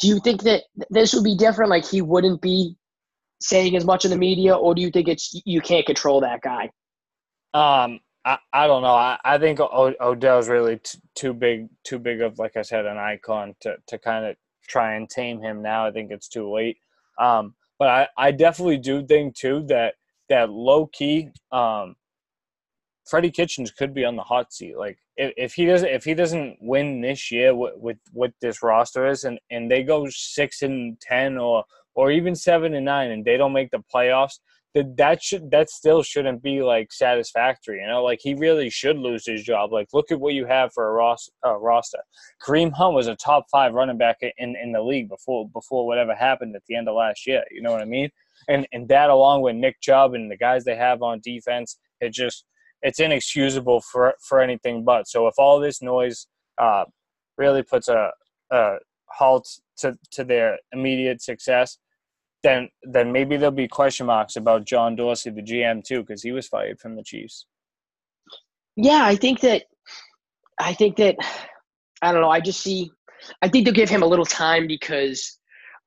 [0.00, 1.70] do you think that this would be different?
[1.70, 2.76] Like he wouldn't be
[3.40, 6.40] saying as much in the media, or do you think it's you can't control that
[6.40, 6.70] guy?
[7.54, 8.94] Um, I, I don't know.
[8.94, 12.86] I, I think o- Odell's really t- too big, too big of like I said,
[12.86, 15.86] an icon to to kind of try and tame him now.
[15.86, 16.78] I think it's too late.
[17.18, 19.94] Um, but I, I definitely do think too that
[20.28, 21.96] that low key, um,
[23.08, 24.76] Freddie Kitchens could be on the hot seat.
[24.76, 29.06] Like if, if he doesn't if he doesn't win this year with what this roster
[29.06, 33.24] is, and and they go six and ten or or even seven and nine, and
[33.24, 34.38] they don't make the playoffs,
[34.74, 37.80] that that should that still shouldn't be like satisfactory.
[37.80, 39.72] You know, like he really should lose his job.
[39.72, 42.00] Like look at what you have for a ros- uh, roster.
[42.42, 46.14] Kareem Hunt was a top five running back in in the league before before whatever
[46.14, 47.42] happened at the end of last year.
[47.50, 48.10] You know what I mean?
[48.48, 52.12] And and that along with Nick Chubb and the guys they have on defense, it
[52.12, 52.44] just
[52.82, 55.08] it's inexcusable for for anything but.
[55.08, 56.26] So if all this noise
[56.58, 56.84] uh,
[57.36, 58.10] really puts a,
[58.50, 58.76] a
[59.08, 61.78] halt to to their immediate success,
[62.42, 66.32] then then maybe there'll be question marks about John Dorsey, the GM, too, because he
[66.32, 67.46] was fired from the Chiefs.
[68.76, 69.64] Yeah, I think that
[70.60, 71.16] I think that
[72.02, 72.30] I don't know.
[72.30, 72.90] I just see.
[73.42, 75.38] I think they'll give him a little time because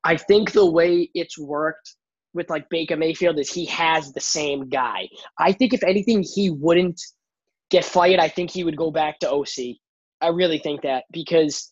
[0.04, 1.96] I think the way it's worked
[2.34, 5.08] with like Baker Mayfield is he has the same guy.
[5.38, 7.00] I think if anything, he wouldn't
[7.70, 8.20] get fired.
[8.20, 9.76] I think he would go back to OC.
[10.20, 11.70] I really think that because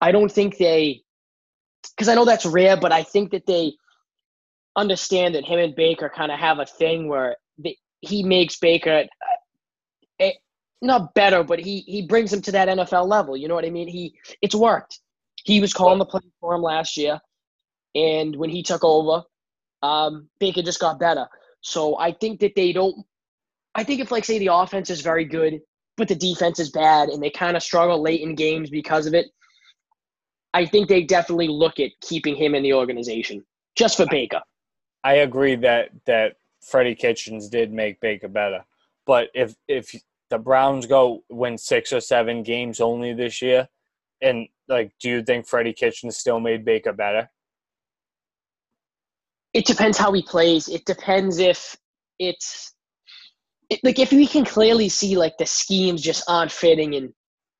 [0.00, 1.02] I don't think they,
[1.96, 3.72] because I know that's rare, but I think that they
[4.76, 7.36] understand that him and Baker kind of have a thing where
[8.00, 9.04] he makes Baker
[10.20, 10.28] uh,
[10.80, 13.36] not better, but he he brings him to that NFL level.
[13.36, 13.88] You know what I mean?
[13.88, 15.00] He it's worked.
[15.44, 17.20] He was calling the play for him last year,
[17.94, 19.22] and when he took over,
[19.82, 21.26] um, Baker just got better.
[21.60, 23.04] So I think that they don't.
[23.74, 25.60] I think if like say the offense is very good,
[25.96, 29.14] but the defense is bad, and they kind of struggle late in games because of
[29.14, 29.26] it.
[30.54, 33.44] I think they definitely look at keeping him in the organization
[33.76, 34.40] just for Baker.
[35.04, 38.64] I agree that that Freddie Kitchens did make Baker better,
[39.06, 39.94] but if if
[40.30, 43.68] the Browns go win six or seven games only this year,
[44.20, 47.30] and like, do you think Freddie Kitchens still made Baker better?
[49.54, 50.68] It depends how he plays.
[50.68, 51.76] It depends if
[52.18, 52.74] it's
[53.70, 57.12] it, like if we can clearly see like the schemes just aren't fitting and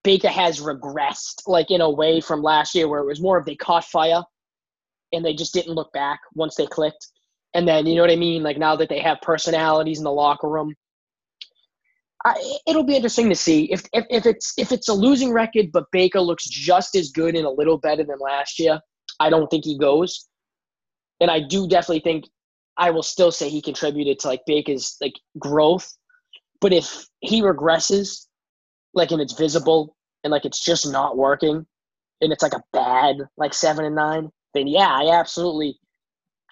[0.05, 3.45] Baker has regressed, like in a way from last year where it was more of
[3.45, 4.23] they caught fire
[5.13, 7.09] and they just didn't look back once they clicked.
[7.55, 8.43] And then, you know what I mean?
[8.43, 10.75] Like now that they have personalities in the locker room,
[12.25, 15.73] I, it'll be interesting to see if, if, if it's if it's a losing record,
[15.73, 18.81] but Baker looks just as good and a little better than last year.
[19.21, 20.29] I don't think he goes,
[21.21, 22.27] and I do definitely think
[22.77, 25.97] I will still say he contributed to like Baker's like growth.
[26.61, 28.27] But if he regresses,
[28.95, 31.67] like and it's visible and like it's just not working,
[32.21, 35.79] and it's like a bad like seven and nine, then yeah, I absolutely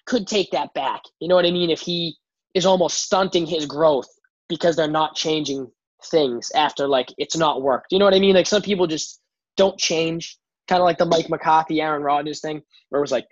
[0.05, 1.01] could take that back.
[1.19, 1.69] You know what I mean?
[1.69, 2.15] If he
[2.53, 4.07] is almost stunting his growth
[4.49, 5.69] because they're not changing
[6.05, 7.91] things after like it's not worked.
[7.91, 8.35] You know what I mean?
[8.35, 9.19] Like some people just
[9.57, 10.37] don't change,
[10.67, 13.27] kind of like the Mike McCarthy, Aaron Rodgers thing, where it was like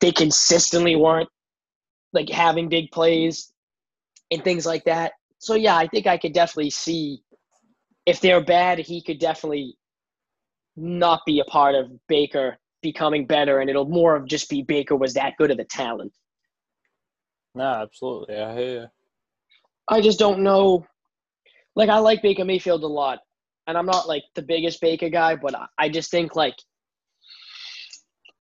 [0.00, 1.28] they consistently weren't
[2.12, 3.52] like having big plays
[4.30, 5.12] and things like that.
[5.38, 7.22] So yeah, I think I could definitely see
[8.06, 9.76] if they're bad, he could definitely
[10.76, 14.96] not be a part of Baker becoming better, and it'll more of just be Baker
[14.96, 16.12] was that good of a talent.
[17.54, 18.36] No, absolutely.
[18.36, 18.86] I hear you.
[19.88, 20.86] I just don't know.
[21.76, 23.20] Like I like Baker Mayfield a lot,
[23.66, 26.54] and I'm not like the biggest Baker guy, but I just think like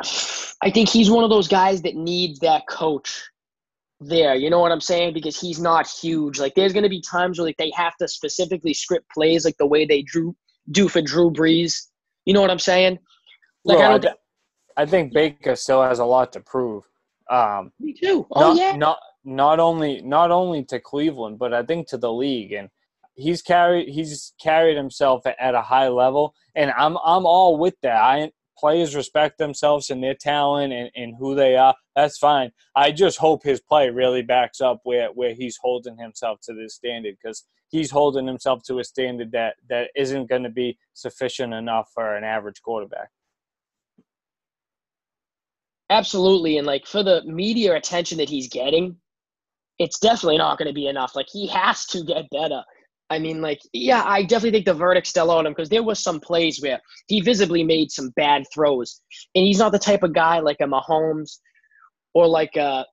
[0.61, 3.29] I think he's one of those guys that needs that coach
[3.99, 4.35] there.
[4.35, 5.13] You know what I'm saying?
[5.13, 6.39] Because he's not huge.
[6.39, 9.65] Like there's gonna be times where like they have to specifically script plays like the
[9.65, 10.35] way they drew
[10.71, 11.87] do for Drew Brees.
[12.25, 12.99] You know what I'm saying?
[13.65, 14.17] Like well, I, don't,
[14.77, 16.83] I, think Baker still has a lot to prove.
[17.29, 18.25] Um, Me too.
[18.31, 18.75] Oh not, yeah.
[18.75, 22.53] Not not only not only to Cleveland, but I think to the league.
[22.53, 22.69] And
[23.15, 28.01] he's carried he's carried himself at a high level, and I'm I'm all with that.
[28.01, 31.75] I players respect themselves and their talent and, and who they are.
[31.95, 32.51] That's fine.
[32.75, 36.75] I just hope his play really backs up where where he's holding himself to this
[36.75, 41.53] standard because he's holding himself to a standard that that isn't going to be sufficient
[41.53, 43.09] enough for an average quarterback.
[45.89, 48.97] Absolutely, and like for the media attention that he's getting,
[49.79, 51.15] it's definitely not going to be enough.
[51.15, 52.63] Like he has to get better.
[53.09, 55.99] I mean, like, yeah, I definitely think the verdict's still on him because there was
[55.99, 59.01] some plays where he visibly made some bad throws,
[59.35, 61.39] and he's not the type of guy like a Mahomes
[62.13, 62.85] or like a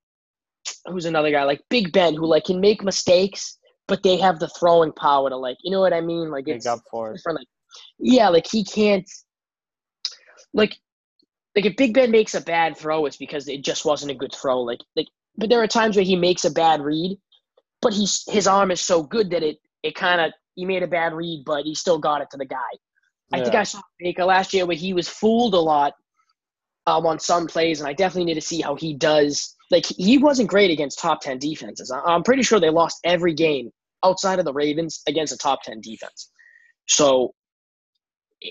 [0.86, 3.58] who's another guy like Big Ben who like can make mistakes,
[3.88, 6.30] but they have the throwing power to like, you know what I mean?
[6.30, 7.20] Like it's up for it.
[7.26, 7.46] Like,
[7.98, 9.08] yeah, like he can't
[10.54, 10.76] like
[11.54, 14.34] like if Big Ben makes a bad throw, it's because it just wasn't a good
[14.34, 14.60] throw.
[14.60, 17.18] Like like but there are times where he makes a bad read,
[17.82, 20.86] but he's his arm is so good that it it kind of he made a
[20.86, 22.56] bad read, but he still got it to the guy.
[23.30, 23.38] Yeah.
[23.38, 25.94] I think I saw Baker last year where he was fooled a lot
[26.86, 29.54] um, on some plays, and I definitely need to see how he does.
[29.70, 31.92] Like he wasn't great against top ten defenses.
[32.06, 33.70] I'm pretty sure they lost every game
[34.04, 36.30] outside of the Ravens against a top ten defense.
[36.88, 37.34] So,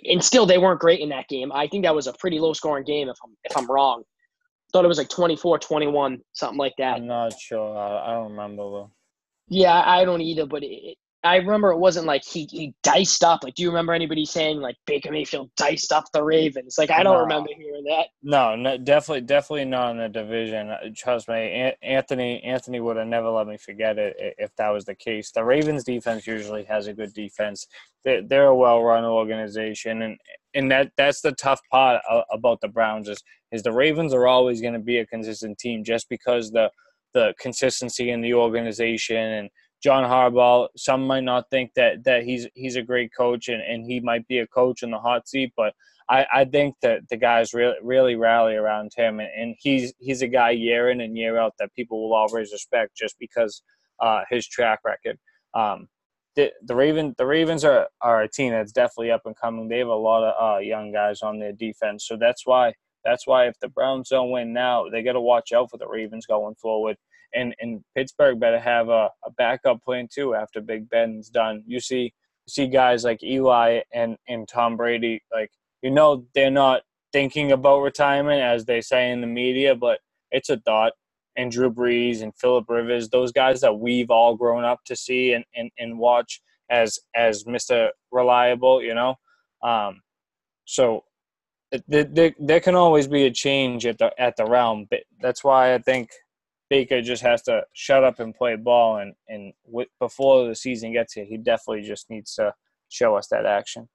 [0.04, 1.52] and still they weren't great in that game.
[1.52, 4.04] I think that was a pretty low scoring game if I'm if I'm wrong
[4.76, 8.64] thought it was like 24 21 something like that i'm not sure i, don't remember
[8.64, 8.92] though
[9.48, 13.44] yeah i don't either but it, I remember it wasn't like he, he diced up.
[13.44, 16.76] Like, do you remember anybody saying like Baker Mayfield diced up the Ravens?
[16.78, 17.22] Like, I don't no.
[17.22, 18.08] remember hearing that.
[18.22, 20.70] No, no, definitely, definitely not in the division.
[20.70, 22.44] Uh, trust me, Anthony.
[22.44, 25.32] Anthony would have never let me forget it if that was the case.
[25.32, 27.66] The Ravens defense usually has a good defense.
[28.04, 30.18] They're, they're a well-run organization, and
[30.54, 32.02] and that that's the tough part
[32.32, 33.22] about the Browns is
[33.52, 36.70] is the Ravens are always going to be a consistent team just because the
[37.16, 39.50] the consistency in the organization and
[39.86, 40.68] John Harbaugh.
[40.76, 44.28] Some might not think that that he's he's a great coach and, and he might
[44.28, 45.76] be a coach in the hot seat, but
[46.10, 50.24] I, I think that the guys really really rally around him and, and he's he's
[50.24, 53.62] a guy year in and year out that people will always respect just because
[54.00, 55.20] uh, his track record.
[55.54, 55.88] Um,
[56.36, 59.68] the, the Raven the Ravens are, are a team that's definitely up and coming.
[59.68, 62.74] They have a lot of uh, young guys on their defense, so that's why
[63.04, 65.88] that's why if the Browns don't win now, they got to watch out for the
[65.88, 66.98] Ravens going forward
[67.36, 71.64] and and Pittsburgh better have a, a backup plan too after Big Ben's done.
[71.68, 76.50] You see you see guys like Eli and and Tom Brady like you know they're
[76.50, 76.82] not
[77.12, 80.00] thinking about retirement as they say in the media, but
[80.32, 80.94] it's a thought.
[81.38, 85.34] And Drew Brees and Philip Rivers, those guys that we've all grown up to see
[85.34, 87.90] and, and, and watch as as Mr.
[88.12, 89.16] Reliable, you know.
[89.62, 90.02] Um,
[90.66, 91.04] so
[91.88, 95.74] there, there can always be a change at the at the realm, but that's why
[95.74, 96.10] I think
[96.70, 98.98] Baker just has to shut up and play ball.
[98.98, 102.54] And and w- before the season gets here, he definitely just needs to
[102.90, 103.88] show us that action.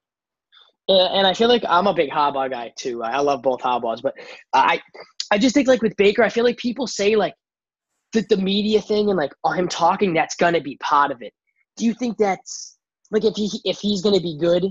[0.89, 3.03] And I feel like I'm a big Harbaugh guy too.
[3.03, 4.15] I love both Harbaughs, but
[4.53, 4.81] I
[5.31, 7.35] I just think like with Baker, I feel like people say like
[8.13, 11.33] the, the media thing and like oh him talking that's gonna be part of it.
[11.77, 12.77] Do you think that's
[13.11, 14.67] like if he if he's gonna be good,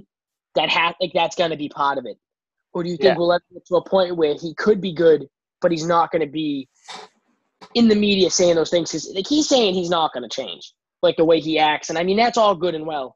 [0.56, 2.18] that ha- like that's going to be part of it,
[2.74, 3.18] or do you think Yeah.
[3.18, 5.28] we'll let get to a point where he could be good,
[5.62, 6.68] but he's not going to be
[7.76, 8.92] in the media saying those things?
[8.92, 11.98] Because like he's saying he's not going to change, like the way he acts, and
[11.98, 13.16] I mean that's all good and well,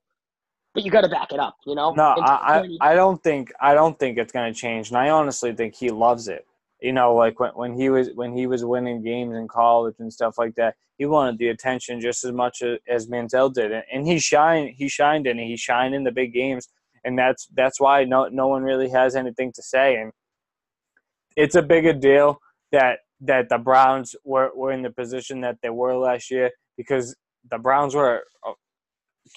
[0.73, 1.93] but you got to back it up, you know?
[1.93, 5.53] No, I, I, I don't think I don't think it's gonna change, and I honestly
[5.53, 6.45] think he loves it.
[6.81, 10.11] You know, like when, when he was when he was winning games in college and
[10.11, 13.83] stuff like that, he wanted the attention just as much as, as Manziel did, and,
[13.91, 15.45] and he shined he shined in it.
[15.45, 16.67] He shined in the big games,
[17.05, 19.95] and that's that's why no no one really has anything to say.
[19.95, 20.11] And
[21.37, 22.39] it's a bigger deal
[22.71, 27.15] that that the Browns were, were in the position that they were last year because
[27.49, 28.51] the Browns were uh,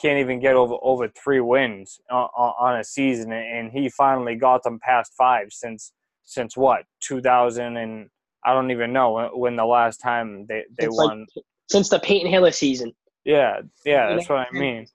[0.01, 4.62] can't even get over over three wins on, on a season, and he finally got
[4.62, 5.93] them past five since
[6.24, 8.09] since what 2000 and
[8.45, 11.26] I don't even know when, the last time they they It's like won.
[11.70, 12.93] since the Peyton Hillis season.
[13.24, 14.87] yeah, yeah, that's what I mean.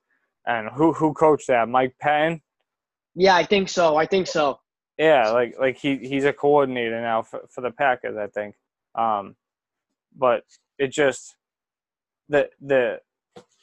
[0.46, 1.68] And who who coached that?
[1.68, 2.40] Mike Pettine.
[3.14, 3.96] Yeah, I think so.
[3.96, 4.58] I think so.
[4.98, 8.54] Yeah, like like he he's a coordinator now for, for the Packers, I think.
[8.94, 9.36] Um,
[10.16, 10.44] but
[10.78, 11.36] it just
[12.28, 13.00] the the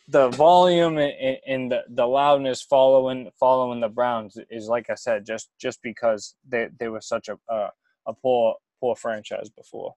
[0.07, 5.49] the volume and, the, the loudness following following the Browns is like I said, just
[5.59, 7.69] just because they, they were such a uh,
[8.07, 9.93] a poor poor franchise before.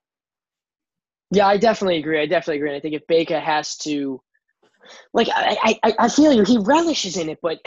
[1.30, 2.20] Yeah, I definitely agree.
[2.20, 2.70] I definitely agree.
[2.70, 4.20] And I think if Baker has to,
[5.14, 6.44] like, I, I, I feel you.
[6.44, 7.58] He relishes in it, but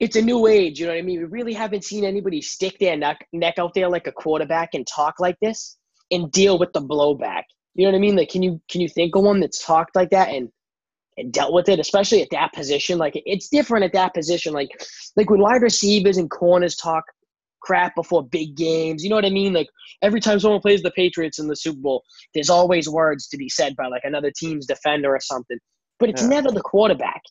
[0.00, 0.80] it's a new age.
[0.80, 1.20] You know what I mean?
[1.20, 4.84] We really haven't seen anybody stick their neck, neck out there like a quarterback and
[4.84, 5.76] talk like this
[6.10, 7.44] and deal with the blowback.
[7.74, 8.16] You know what I mean?
[8.16, 10.48] Like, can you can you think of one that's talked like that and
[11.16, 12.98] and dealt with it, especially at that position?
[12.98, 14.52] Like, it's different at that position.
[14.52, 14.68] Like,
[15.16, 17.04] like when wide receivers and corners talk
[17.64, 19.02] crap before big games.
[19.02, 19.52] You know what I mean?
[19.52, 19.68] Like
[20.02, 23.48] every time someone plays the Patriots in the Super Bowl, there's always words to be
[23.48, 25.58] said by like another team's defender or something.
[25.98, 26.28] But it's Yeah.
[26.28, 27.22] never the quarterback.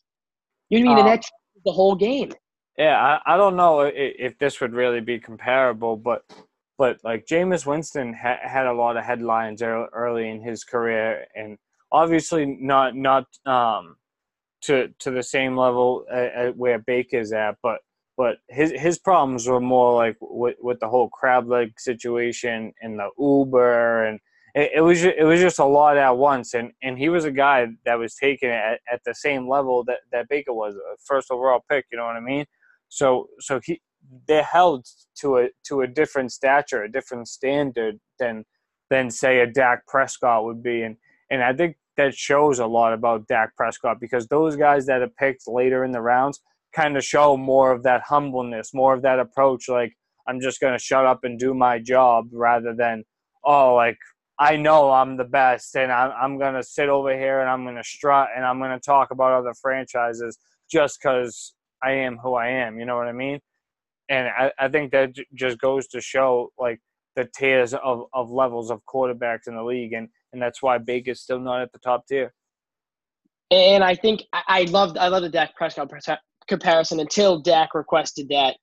[0.68, 1.06] You know what I mean?
[1.06, 1.30] Um, and that's
[1.64, 2.32] the whole game.
[2.76, 6.22] Yeah, I, I don't know if, if this would really be comparable, but
[6.78, 11.26] but like Jameis Winston ha- had a lot of headlines ear- early in his career,
[11.34, 11.58] and
[11.92, 13.96] obviously not not um
[14.62, 17.80] to to the same level at, at where Baker's at, but
[18.16, 22.98] but his his problems were more like with, with the whole crab leg situation and
[22.98, 24.20] the Uber and
[24.54, 27.24] it, it was ju- it was just a lot at once and, and he was
[27.24, 31.30] a guy that was taken at, at the same level that, that Baker was first
[31.30, 32.46] overall pick you know what I mean?
[32.88, 33.80] So so he
[34.26, 34.86] they're held
[35.16, 38.44] to a to a different stature a different standard than
[38.90, 40.96] than say a Dak Prescott would be and
[41.30, 45.08] and I think that shows a lot about Dak Prescott because those guys that are
[45.08, 46.40] picked later in the rounds
[46.74, 49.68] kind of show more of that humbleness, more of that approach.
[49.68, 49.94] Like
[50.26, 53.04] I'm just gonna shut up and do my job rather than
[53.44, 53.98] oh like
[54.38, 57.84] I know I'm the best and I'm I'm gonna sit over here and I'm gonna
[57.84, 60.38] strut and I'm gonna talk about other franchises
[60.70, 62.78] just because I am who I am.
[62.78, 63.40] You know what I mean?
[64.08, 66.80] And I, I think that j- just goes to show like
[67.16, 71.20] the tiers of, of levels of quarterbacks in the league and, and that's why Baker's
[71.20, 72.34] still not at the top tier.
[73.50, 75.90] And I think I, loved I love the Dak Prescott
[76.48, 78.56] comparison until Dak requested that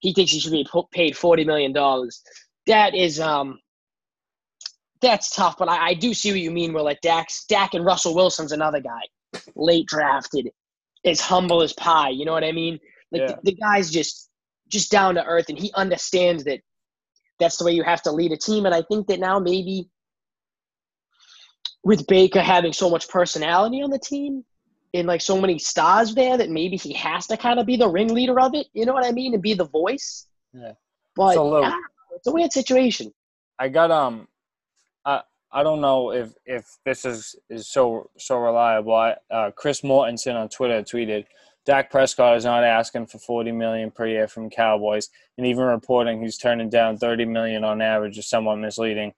[0.00, 2.22] he thinks he should be paid forty million dollars.
[2.66, 3.58] That is um
[5.00, 6.72] that's tough, but I, I do see what you mean.
[6.72, 10.48] Where like Dak's Dak and Russell Wilson's another guy, late drafted,
[11.04, 12.10] as humble as pie.
[12.10, 12.78] You know what I mean?
[13.12, 13.34] Like Yeah.
[13.44, 14.28] the, the guy's just
[14.72, 16.60] just down to earth, and he understands that
[17.38, 18.66] that's the way you have to lead a team.
[18.66, 19.88] And I think that now maybe
[21.84, 24.44] with Baker having so much personality on the team
[24.94, 27.88] and like so many stars there that maybe he has to kind of be the
[27.88, 28.66] ringleader of it.
[28.72, 29.34] You know what I mean?
[29.34, 30.26] And be the voice.
[30.52, 30.72] Yeah.
[31.14, 33.12] But So, Lou- I don't know, it's a weird situation.
[33.58, 34.28] I got um,
[35.04, 38.94] I I don't know if if this is is so so reliable.
[38.94, 41.26] I, uh, Chris Mortensen on Twitter tweeted,
[41.64, 45.08] Dak Prescott is not asking for forty million per year from Cowboys,
[45.38, 49.12] and even reporting he's turning down thirty million on average is somewhat misleading.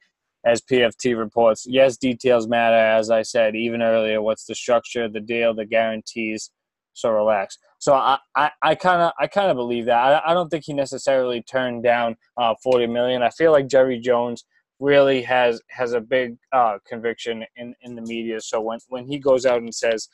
[0.46, 2.76] As PFT reports, yes, details matter.
[2.76, 6.50] As I said even earlier, what's the structure, the deal, the guarantees.
[6.92, 7.58] So relax.
[7.78, 8.18] So I
[8.62, 9.96] I kind of I kind of believe that.
[9.96, 13.22] I, I don't think he necessarily turned down uh, forty million.
[13.22, 14.44] I feel like Jerry Jones
[14.80, 18.40] really has has a big uh, conviction in, in the media.
[18.40, 20.08] So when, when he goes out and says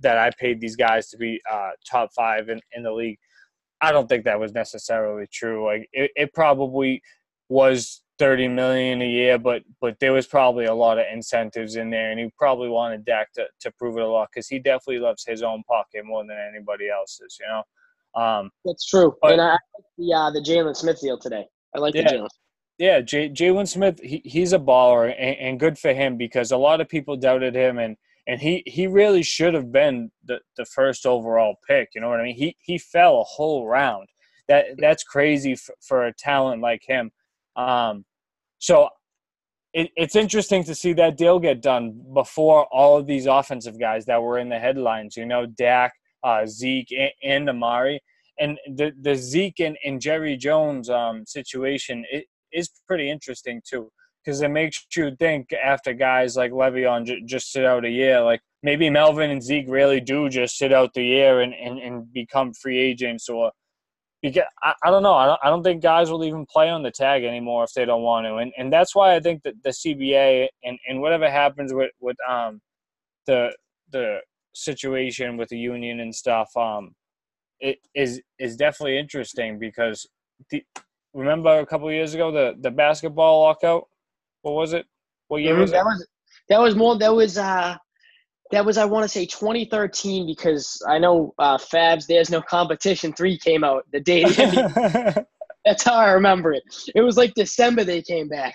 [0.00, 3.18] that I paid these guys to be uh, top five in, in the league,
[3.80, 5.66] I don't think that was necessarily true.
[5.66, 7.02] Like it, it probably
[7.48, 11.90] was thirty million a year, but but there was probably a lot of incentives in
[11.90, 14.98] there, and he probably wanted Dak to, to prove it a lot because he definitely
[14.98, 17.38] loves his own pocket more than anybody else's.
[17.40, 17.62] You know.
[18.22, 19.14] Um, That's true.
[19.20, 19.60] But- and I like
[19.98, 21.44] the uh, the Jaylon Smith deal today.
[21.74, 22.10] I like Yeah.
[22.10, 22.28] the Jaylon.
[22.78, 26.58] Yeah, J- Jaylon Smith, he, he's a baller, and, and good for him because a
[26.58, 30.64] lot of people doubted him, and, and he, he really should have been the, the
[30.64, 31.90] first overall pick.
[31.94, 32.36] You know what I mean?
[32.36, 34.08] He he fell a whole round,
[34.48, 37.10] that that's crazy for, for a talent like him.
[37.56, 38.04] Um,
[38.58, 38.88] so
[39.72, 44.06] it, it's interesting to see that deal get done before all of these offensive guys
[44.06, 45.16] that were in the headlines.
[45.16, 48.00] You know, Dak, uh, Zeke, and, and Amari,
[48.38, 53.90] and the the Zeke and, and Jerry Jones um, situation it, is pretty interesting too
[54.26, 58.20] because it makes you think after guys like Le'Veon j- just sit out a year,
[58.22, 62.12] like maybe Melvin and Zeke really do just sit out the year and, and, and
[62.12, 63.52] become free agents or
[64.22, 65.14] because I, I don't know.
[65.14, 67.84] I don't, I don't think guys will even play on the tag anymore if they
[67.84, 68.36] don't want to.
[68.36, 72.16] And, and that's why I think that the CBA and, and whatever happens with, with
[72.28, 72.60] um,
[73.26, 73.54] the,
[73.92, 74.18] the
[74.54, 76.96] situation with the union and stuff, um,
[77.60, 80.08] it is, is definitely interesting because
[80.50, 80.64] the,
[81.14, 83.84] remember a couple years ago, the, the basketball lockout,
[84.46, 84.86] what was it?
[85.26, 85.62] What year mm-hmm.
[85.62, 86.06] was that Was,
[86.48, 87.76] that was more, that was, uh,
[88.52, 93.12] that was I want to say 2013 because I know uh, Fabs There's No Competition
[93.12, 94.22] 3 came out the day
[95.64, 96.62] That's how I remember it.
[96.94, 98.54] It was like December they came back.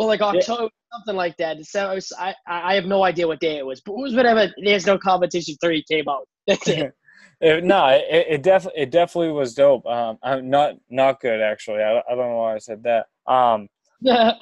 [0.00, 0.96] Well, like October, yeah.
[0.96, 1.58] something like that.
[1.58, 4.84] December, I, I have no idea what day it was, but it was whatever There's
[4.84, 6.26] No Competition 3 came out.
[6.48, 6.92] That's it.
[7.40, 9.86] it no, it, it definitely it definitely was dope.
[9.86, 11.82] Um, I'm not not good actually.
[11.84, 13.06] I, I don't know why I said that.
[13.32, 13.68] Um,
[14.00, 14.32] yeah.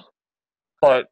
[0.83, 1.07] But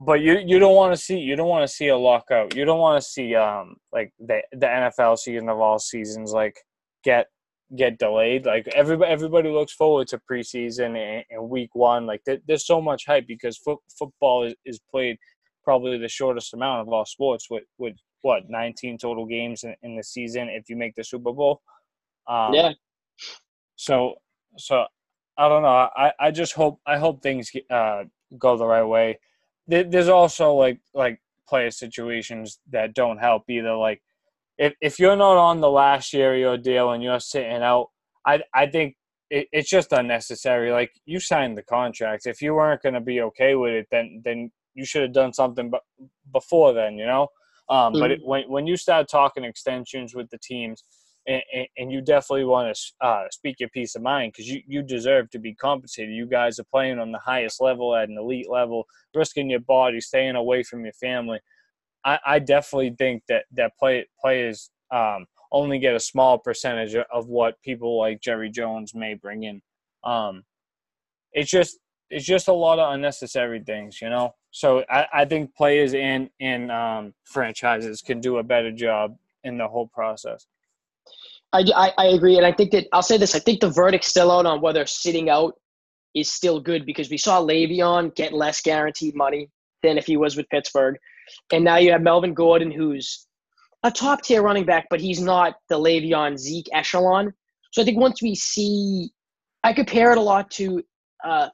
[0.00, 2.54] but you you don't want to see you don't want to see a lockout.
[2.54, 6.56] You don't want to see um like the the NFL season of all seasons like
[7.02, 7.26] get
[7.76, 8.46] get delayed.
[8.46, 12.06] Like everybody everybody looks forward to preseason and, and week one.
[12.06, 15.16] Like there, there's so much hype because fo- football is, is played
[15.64, 19.96] probably the shortest amount of all sports with with what 19 total games in, in
[19.96, 21.60] the season if you make the Super Bowl.
[22.28, 22.72] Um, yeah.
[23.76, 24.14] So
[24.56, 24.84] so
[25.36, 25.88] I don't know.
[25.96, 28.04] I I just hope I hope things uh,
[28.38, 29.18] go the right way
[29.70, 33.74] there's also like like player situations that don't help either.
[33.74, 34.02] Like
[34.58, 37.88] if if you're not on the last year of your deal and you're sitting out,
[38.26, 38.96] I I think
[39.30, 40.72] it, it's just unnecessary.
[40.72, 42.26] Like you signed the contract.
[42.26, 45.32] If you weren't going to be okay with it, then then you should have done
[45.32, 45.82] something but
[46.32, 46.96] before then.
[46.96, 47.28] You know.
[47.68, 48.00] Um, mm-hmm.
[48.00, 50.84] But it, when when you start talking extensions with the teams
[51.26, 51.42] and,
[51.76, 55.30] and you definitely want to uh, speak your peace of mind because you, you deserve
[55.30, 56.14] to be compensated.
[56.14, 60.00] You guys are playing on the highest level at an elite level, risking your body,
[60.00, 61.40] staying away from your family.
[62.04, 67.28] I, I definitely think that that play, players um, only get a small percentage of
[67.28, 69.60] what people like Jerry Jones may bring in.
[70.04, 70.44] Um,
[71.32, 74.34] it's just it's just a lot of unnecessary things, you know.
[74.50, 79.58] So I, I think players and and um, franchises can do a better job in
[79.58, 80.46] the whole process.
[81.52, 84.08] I, I, I agree, and I think that I'll say this: I think the verdict's
[84.08, 85.54] still out on whether sitting out
[86.14, 89.48] is still good because we saw Le'Veon get less guaranteed money
[89.82, 90.96] than if he was with Pittsburgh,
[91.52, 93.26] and now you have Melvin Gordon, who's
[93.82, 97.32] a top tier running back, but he's not the Le'Veon Zeke echelon.
[97.72, 99.10] So I think once we see,
[99.64, 100.82] I compare it a lot to
[101.24, 101.48] uh,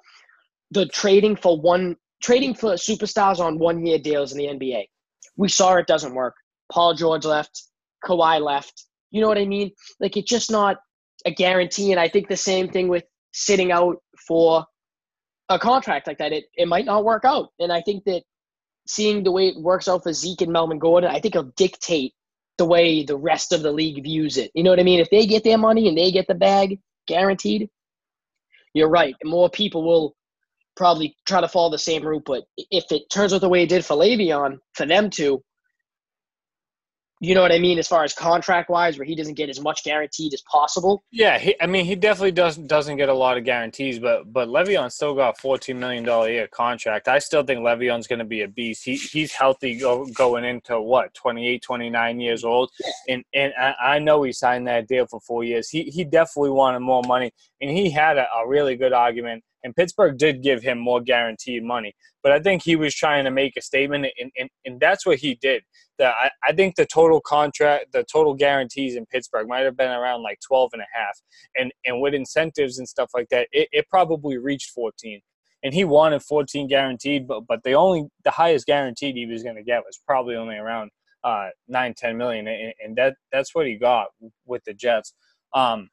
[0.70, 4.86] the trading for one trading for superstars on one year deals in the NBA.
[5.36, 6.34] We saw it doesn't work.
[6.72, 7.64] Paul George left,
[8.04, 8.84] Kawhi left.
[9.16, 9.70] You know what I mean?
[9.98, 10.76] Like it's just not
[11.24, 11.90] a guarantee.
[11.90, 13.96] And I think the same thing with sitting out
[14.28, 14.66] for
[15.48, 16.34] a contract like that.
[16.34, 17.48] It it might not work out.
[17.58, 18.24] And I think that
[18.86, 22.12] seeing the way it works out for Zeke and Melvin Gordon, I think it'll dictate
[22.58, 24.50] the way the rest of the league views it.
[24.54, 25.00] You know what I mean?
[25.00, 27.70] If they get their money and they get the bag guaranteed,
[28.74, 29.14] you're right.
[29.24, 30.14] More people will
[30.76, 32.24] probably try to follow the same route.
[32.26, 35.42] But if it turns out the way it did for Le'Veon, for them to,
[37.20, 39.58] you know what I mean, as far as contract wise, where he doesn't get as
[39.58, 41.02] much guaranteed as possible.
[41.10, 44.48] Yeah, he, I mean, he definitely doesn't doesn't get a lot of guarantees, but but
[44.48, 47.08] Le'Veon still got fourteen million dollar year contract.
[47.08, 48.84] I still think Le'Veon's going to be a beast.
[48.84, 52.70] He he's healthy go, going into what 28, 29 years old,
[53.08, 53.52] and and
[53.82, 55.70] I, know he signed that deal for four years.
[55.70, 59.74] He he definitely wanted more money, and he had a, a really good argument and
[59.74, 61.92] Pittsburgh did give him more guaranteed money.
[62.22, 65.18] But I think he was trying to make a statement, and, and, and that's what
[65.18, 65.64] he did.
[65.98, 69.90] That I, I think the total contract, the total guarantees in Pittsburgh might have been
[69.90, 71.20] around like 12 and a half.
[71.56, 75.20] And, and with incentives and stuff like that, it, it probably reached 14
[75.64, 79.56] and he wanted 14 guaranteed, but but the only the highest guaranteed he was going
[79.56, 80.90] to get was probably only around
[81.24, 84.08] uh, 9, 10 million, and, and that that's what he got
[84.44, 85.14] with the Jets.
[85.54, 85.88] Um,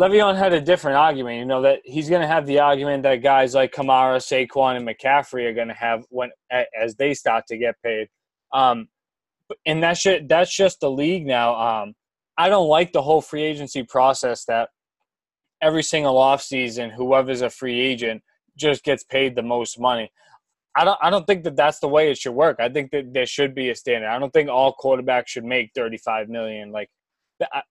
[0.00, 1.38] Le'Veon had a different argument.
[1.38, 4.88] You know that he's going to have the argument that guys like Kamara, Saquon, and
[4.88, 8.08] McCaffrey are going to have when as they start to get paid.
[8.52, 8.88] Um,
[9.66, 11.54] and that just, that's just the league now.
[11.54, 11.94] Um,
[12.38, 14.70] I don't like the whole free agency process that
[15.60, 18.22] every single offseason, whoever's a free agent
[18.56, 20.10] just gets paid the most money.
[20.74, 22.56] I don't I don't think that that's the way it should work.
[22.58, 24.08] I think that there should be a standard.
[24.08, 26.72] I don't think all quarterbacks should make 35 million.
[26.72, 26.88] Like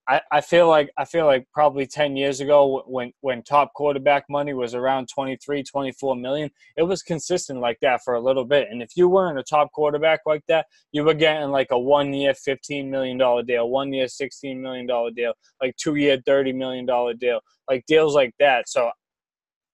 [0.07, 4.26] I, I feel like I feel like probably 10 years ago when when top quarterback
[4.30, 8.67] money was around 23 24 million it was consistent like that for a little bit
[8.72, 12.13] and if you weren't a top quarterback like that you were getting like a one
[12.13, 16.53] year 15 million dollar deal one year 16 million dollar deal like two year 30
[16.53, 18.89] million dollar deal like deals like that so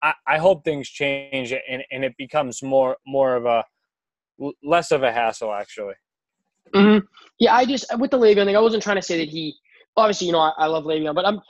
[0.02, 3.64] I, I hope things change and, and it becomes more more of a
[4.64, 5.96] less of a hassle actually
[6.74, 7.06] Mm-hmm.
[7.40, 9.56] Yeah, I just with the Le'Veon thing, I wasn't trying to say that he.
[9.98, 11.42] Obviously, you know, I, I love Le'Veon, but I'm.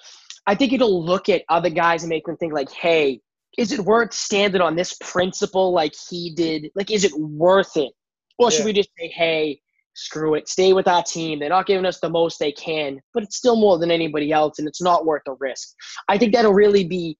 [0.49, 3.19] I think it'll look at other guys and make them think like, "Hey,
[3.57, 6.69] is it worth standing on this principle like he did?
[6.75, 7.91] Like, is it worth it,
[8.37, 9.59] or should we just say, hey,
[9.93, 11.39] screw it, stay with our team.
[11.39, 14.59] They're not giving us the most they can, but it's still more than anybody else,
[14.59, 15.69] and it's not worth the risk.
[16.07, 17.17] I think that'll really be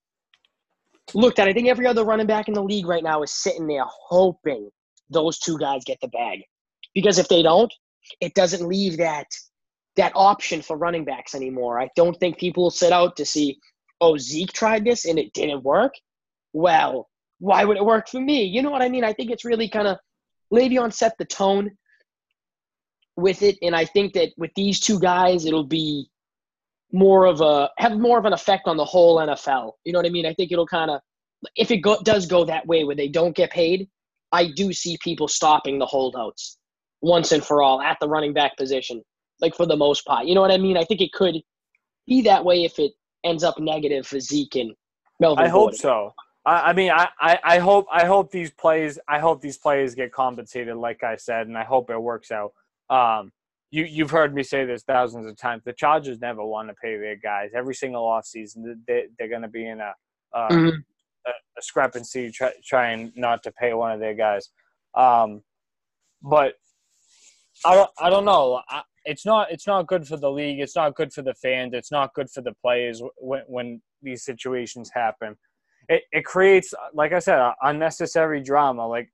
[1.16, 1.48] looked at.
[1.48, 4.70] I think every other running back in the league right now is sitting there hoping
[5.10, 6.44] those two guys get the bag,
[6.94, 7.74] because if they don't,
[8.22, 9.26] it doesn't leave that
[9.98, 11.80] that option for running backs anymore.
[11.80, 13.60] I don't think people will sit out to see,
[14.02, 15.94] oh, Zeke tried this and it didn't work.
[16.54, 18.44] Well, why would it work for me?
[18.44, 19.04] You know what I mean?
[19.04, 19.98] I think it's really kind of
[20.54, 21.72] Le'Veon set the tone
[23.16, 26.10] with it, and I think that with these two guys, it'll be
[26.94, 29.74] more of a have more of an effect on the whole NFL.
[29.84, 30.26] You know what I mean?
[30.26, 31.02] I think it'll kind of
[31.56, 33.90] if it go, does go that way where they don't get paid,
[34.32, 36.58] I do see people stopping the holdouts
[37.02, 39.04] once and for all at the running back position,
[39.42, 40.26] like for the most part.
[40.26, 40.78] You know what I mean?
[40.78, 41.36] I think it could
[42.08, 44.74] be that way if it ends up negative for Zeke and
[45.20, 45.46] Melvin.
[45.46, 46.14] I hope so.
[46.46, 49.96] I, I mean, I, I, I hope I hope these plays I hope these plays
[49.96, 52.54] get compensated, like I said, and I hope it works out.
[52.90, 53.32] Um,
[53.70, 55.64] you you've heard me say this thousands of times.
[55.66, 57.52] The Chargers never want to pay their guys.
[57.54, 59.94] Every single offseason, they they're going to be in a,
[60.34, 60.68] uh, mm-hmm.
[60.68, 64.50] a, a discrepancy try, trying not to pay one of their guys.
[64.96, 65.42] Um,
[66.24, 66.54] but
[67.66, 68.62] I don't, I don't know.
[68.70, 70.60] I, it's not it's not good for the league.
[70.60, 71.74] It's not good for the fans.
[71.74, 75.36] It's not good for the players when when these situations happen.
[75.88, 78.86] It it creates, like I said, unnecessary drama.
[78.88, 79.10] Like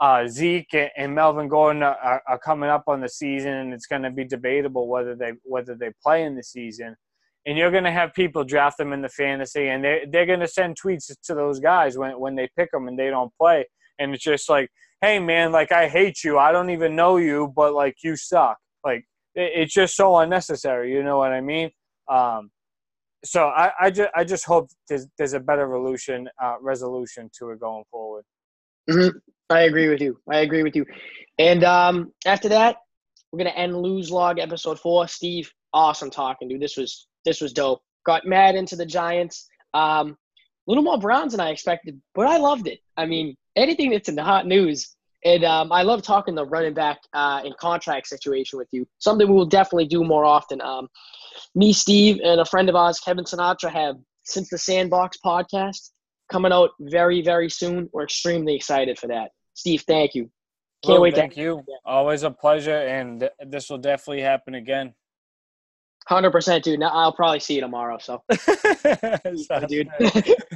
[0.00, 4.02] uh, Zeke and Melvin Gordon are, are coming up on the season, and it's going
[4.02, 6.94] to be debatable whether they whether they play in the season.
[7.46, 10.40] And you're going to have people draft them in the fantasy, and they they're going
[10.40, 13.66] to send tweets to those guys when when they pick them and they don't play.
[13.98, 14.70] And it's just like
[15.00, 16.38] hey man, like I hate you.
[16.38, 18.56] I don't even know you, but like you suck.
[18.82, 19.04] Like
[19.34, 20.92] it's just so unnecessary.
[20.92, 21.70] You know what I mean?
[22.08, 22.50] Um,
[23.24, 27.50] so I, I just I just hope there's there's a better resolution uh, resolution to
[27.50, 28.24] it going forward.
[28.88, 29.16] Mm-hmm.
[29.50, 30.18] I agree with you.
[30.30, 30.84] I agree with you.
[31.38, 32.76] And um, after that,
[33.32, 35.08] we're gonna end Lou's Log episode four.
[35.08, 36.60] Steve, awesome talking, dude.
[36.60, 37.82] This was this was dope.
[38.04, 39.48] Got mad into the Giants.
[39.72, 40.16] Um,
[40.66, 42.80] a little more Browns than I expected, but I loved it.
[42.96, 44.94] I mean, anything that's in the hot news.
[45.24, 48.86] And um, I love talking the running back uh, in contract situation with you.
[48.98, 50.60] Something we will definitely do more often.
[50.60, 50.88] Um,
[51.54, 55.90] me, Steve, and a friend of ours, Kevin Sinatra, have since the Sandbox podcast
[56.30, 57.88] coming out very, very soon.
[57.92, 59.30] We're extremely excited for that.
[59.54, 60.30] Steve, thank you.
[60.84, 61.14] Can't wait.
[61.14, 61.64] Thank to- you.
[61.86, 64.94] Always a pleasure, and this will definitely happen again.
[66.06, 66.80] Hundred percent, dude.
[66.80, 67.96] Now I'll probably see you tomorrow.
[67.98, 68.22] So,
[69.68, 69.88] dude.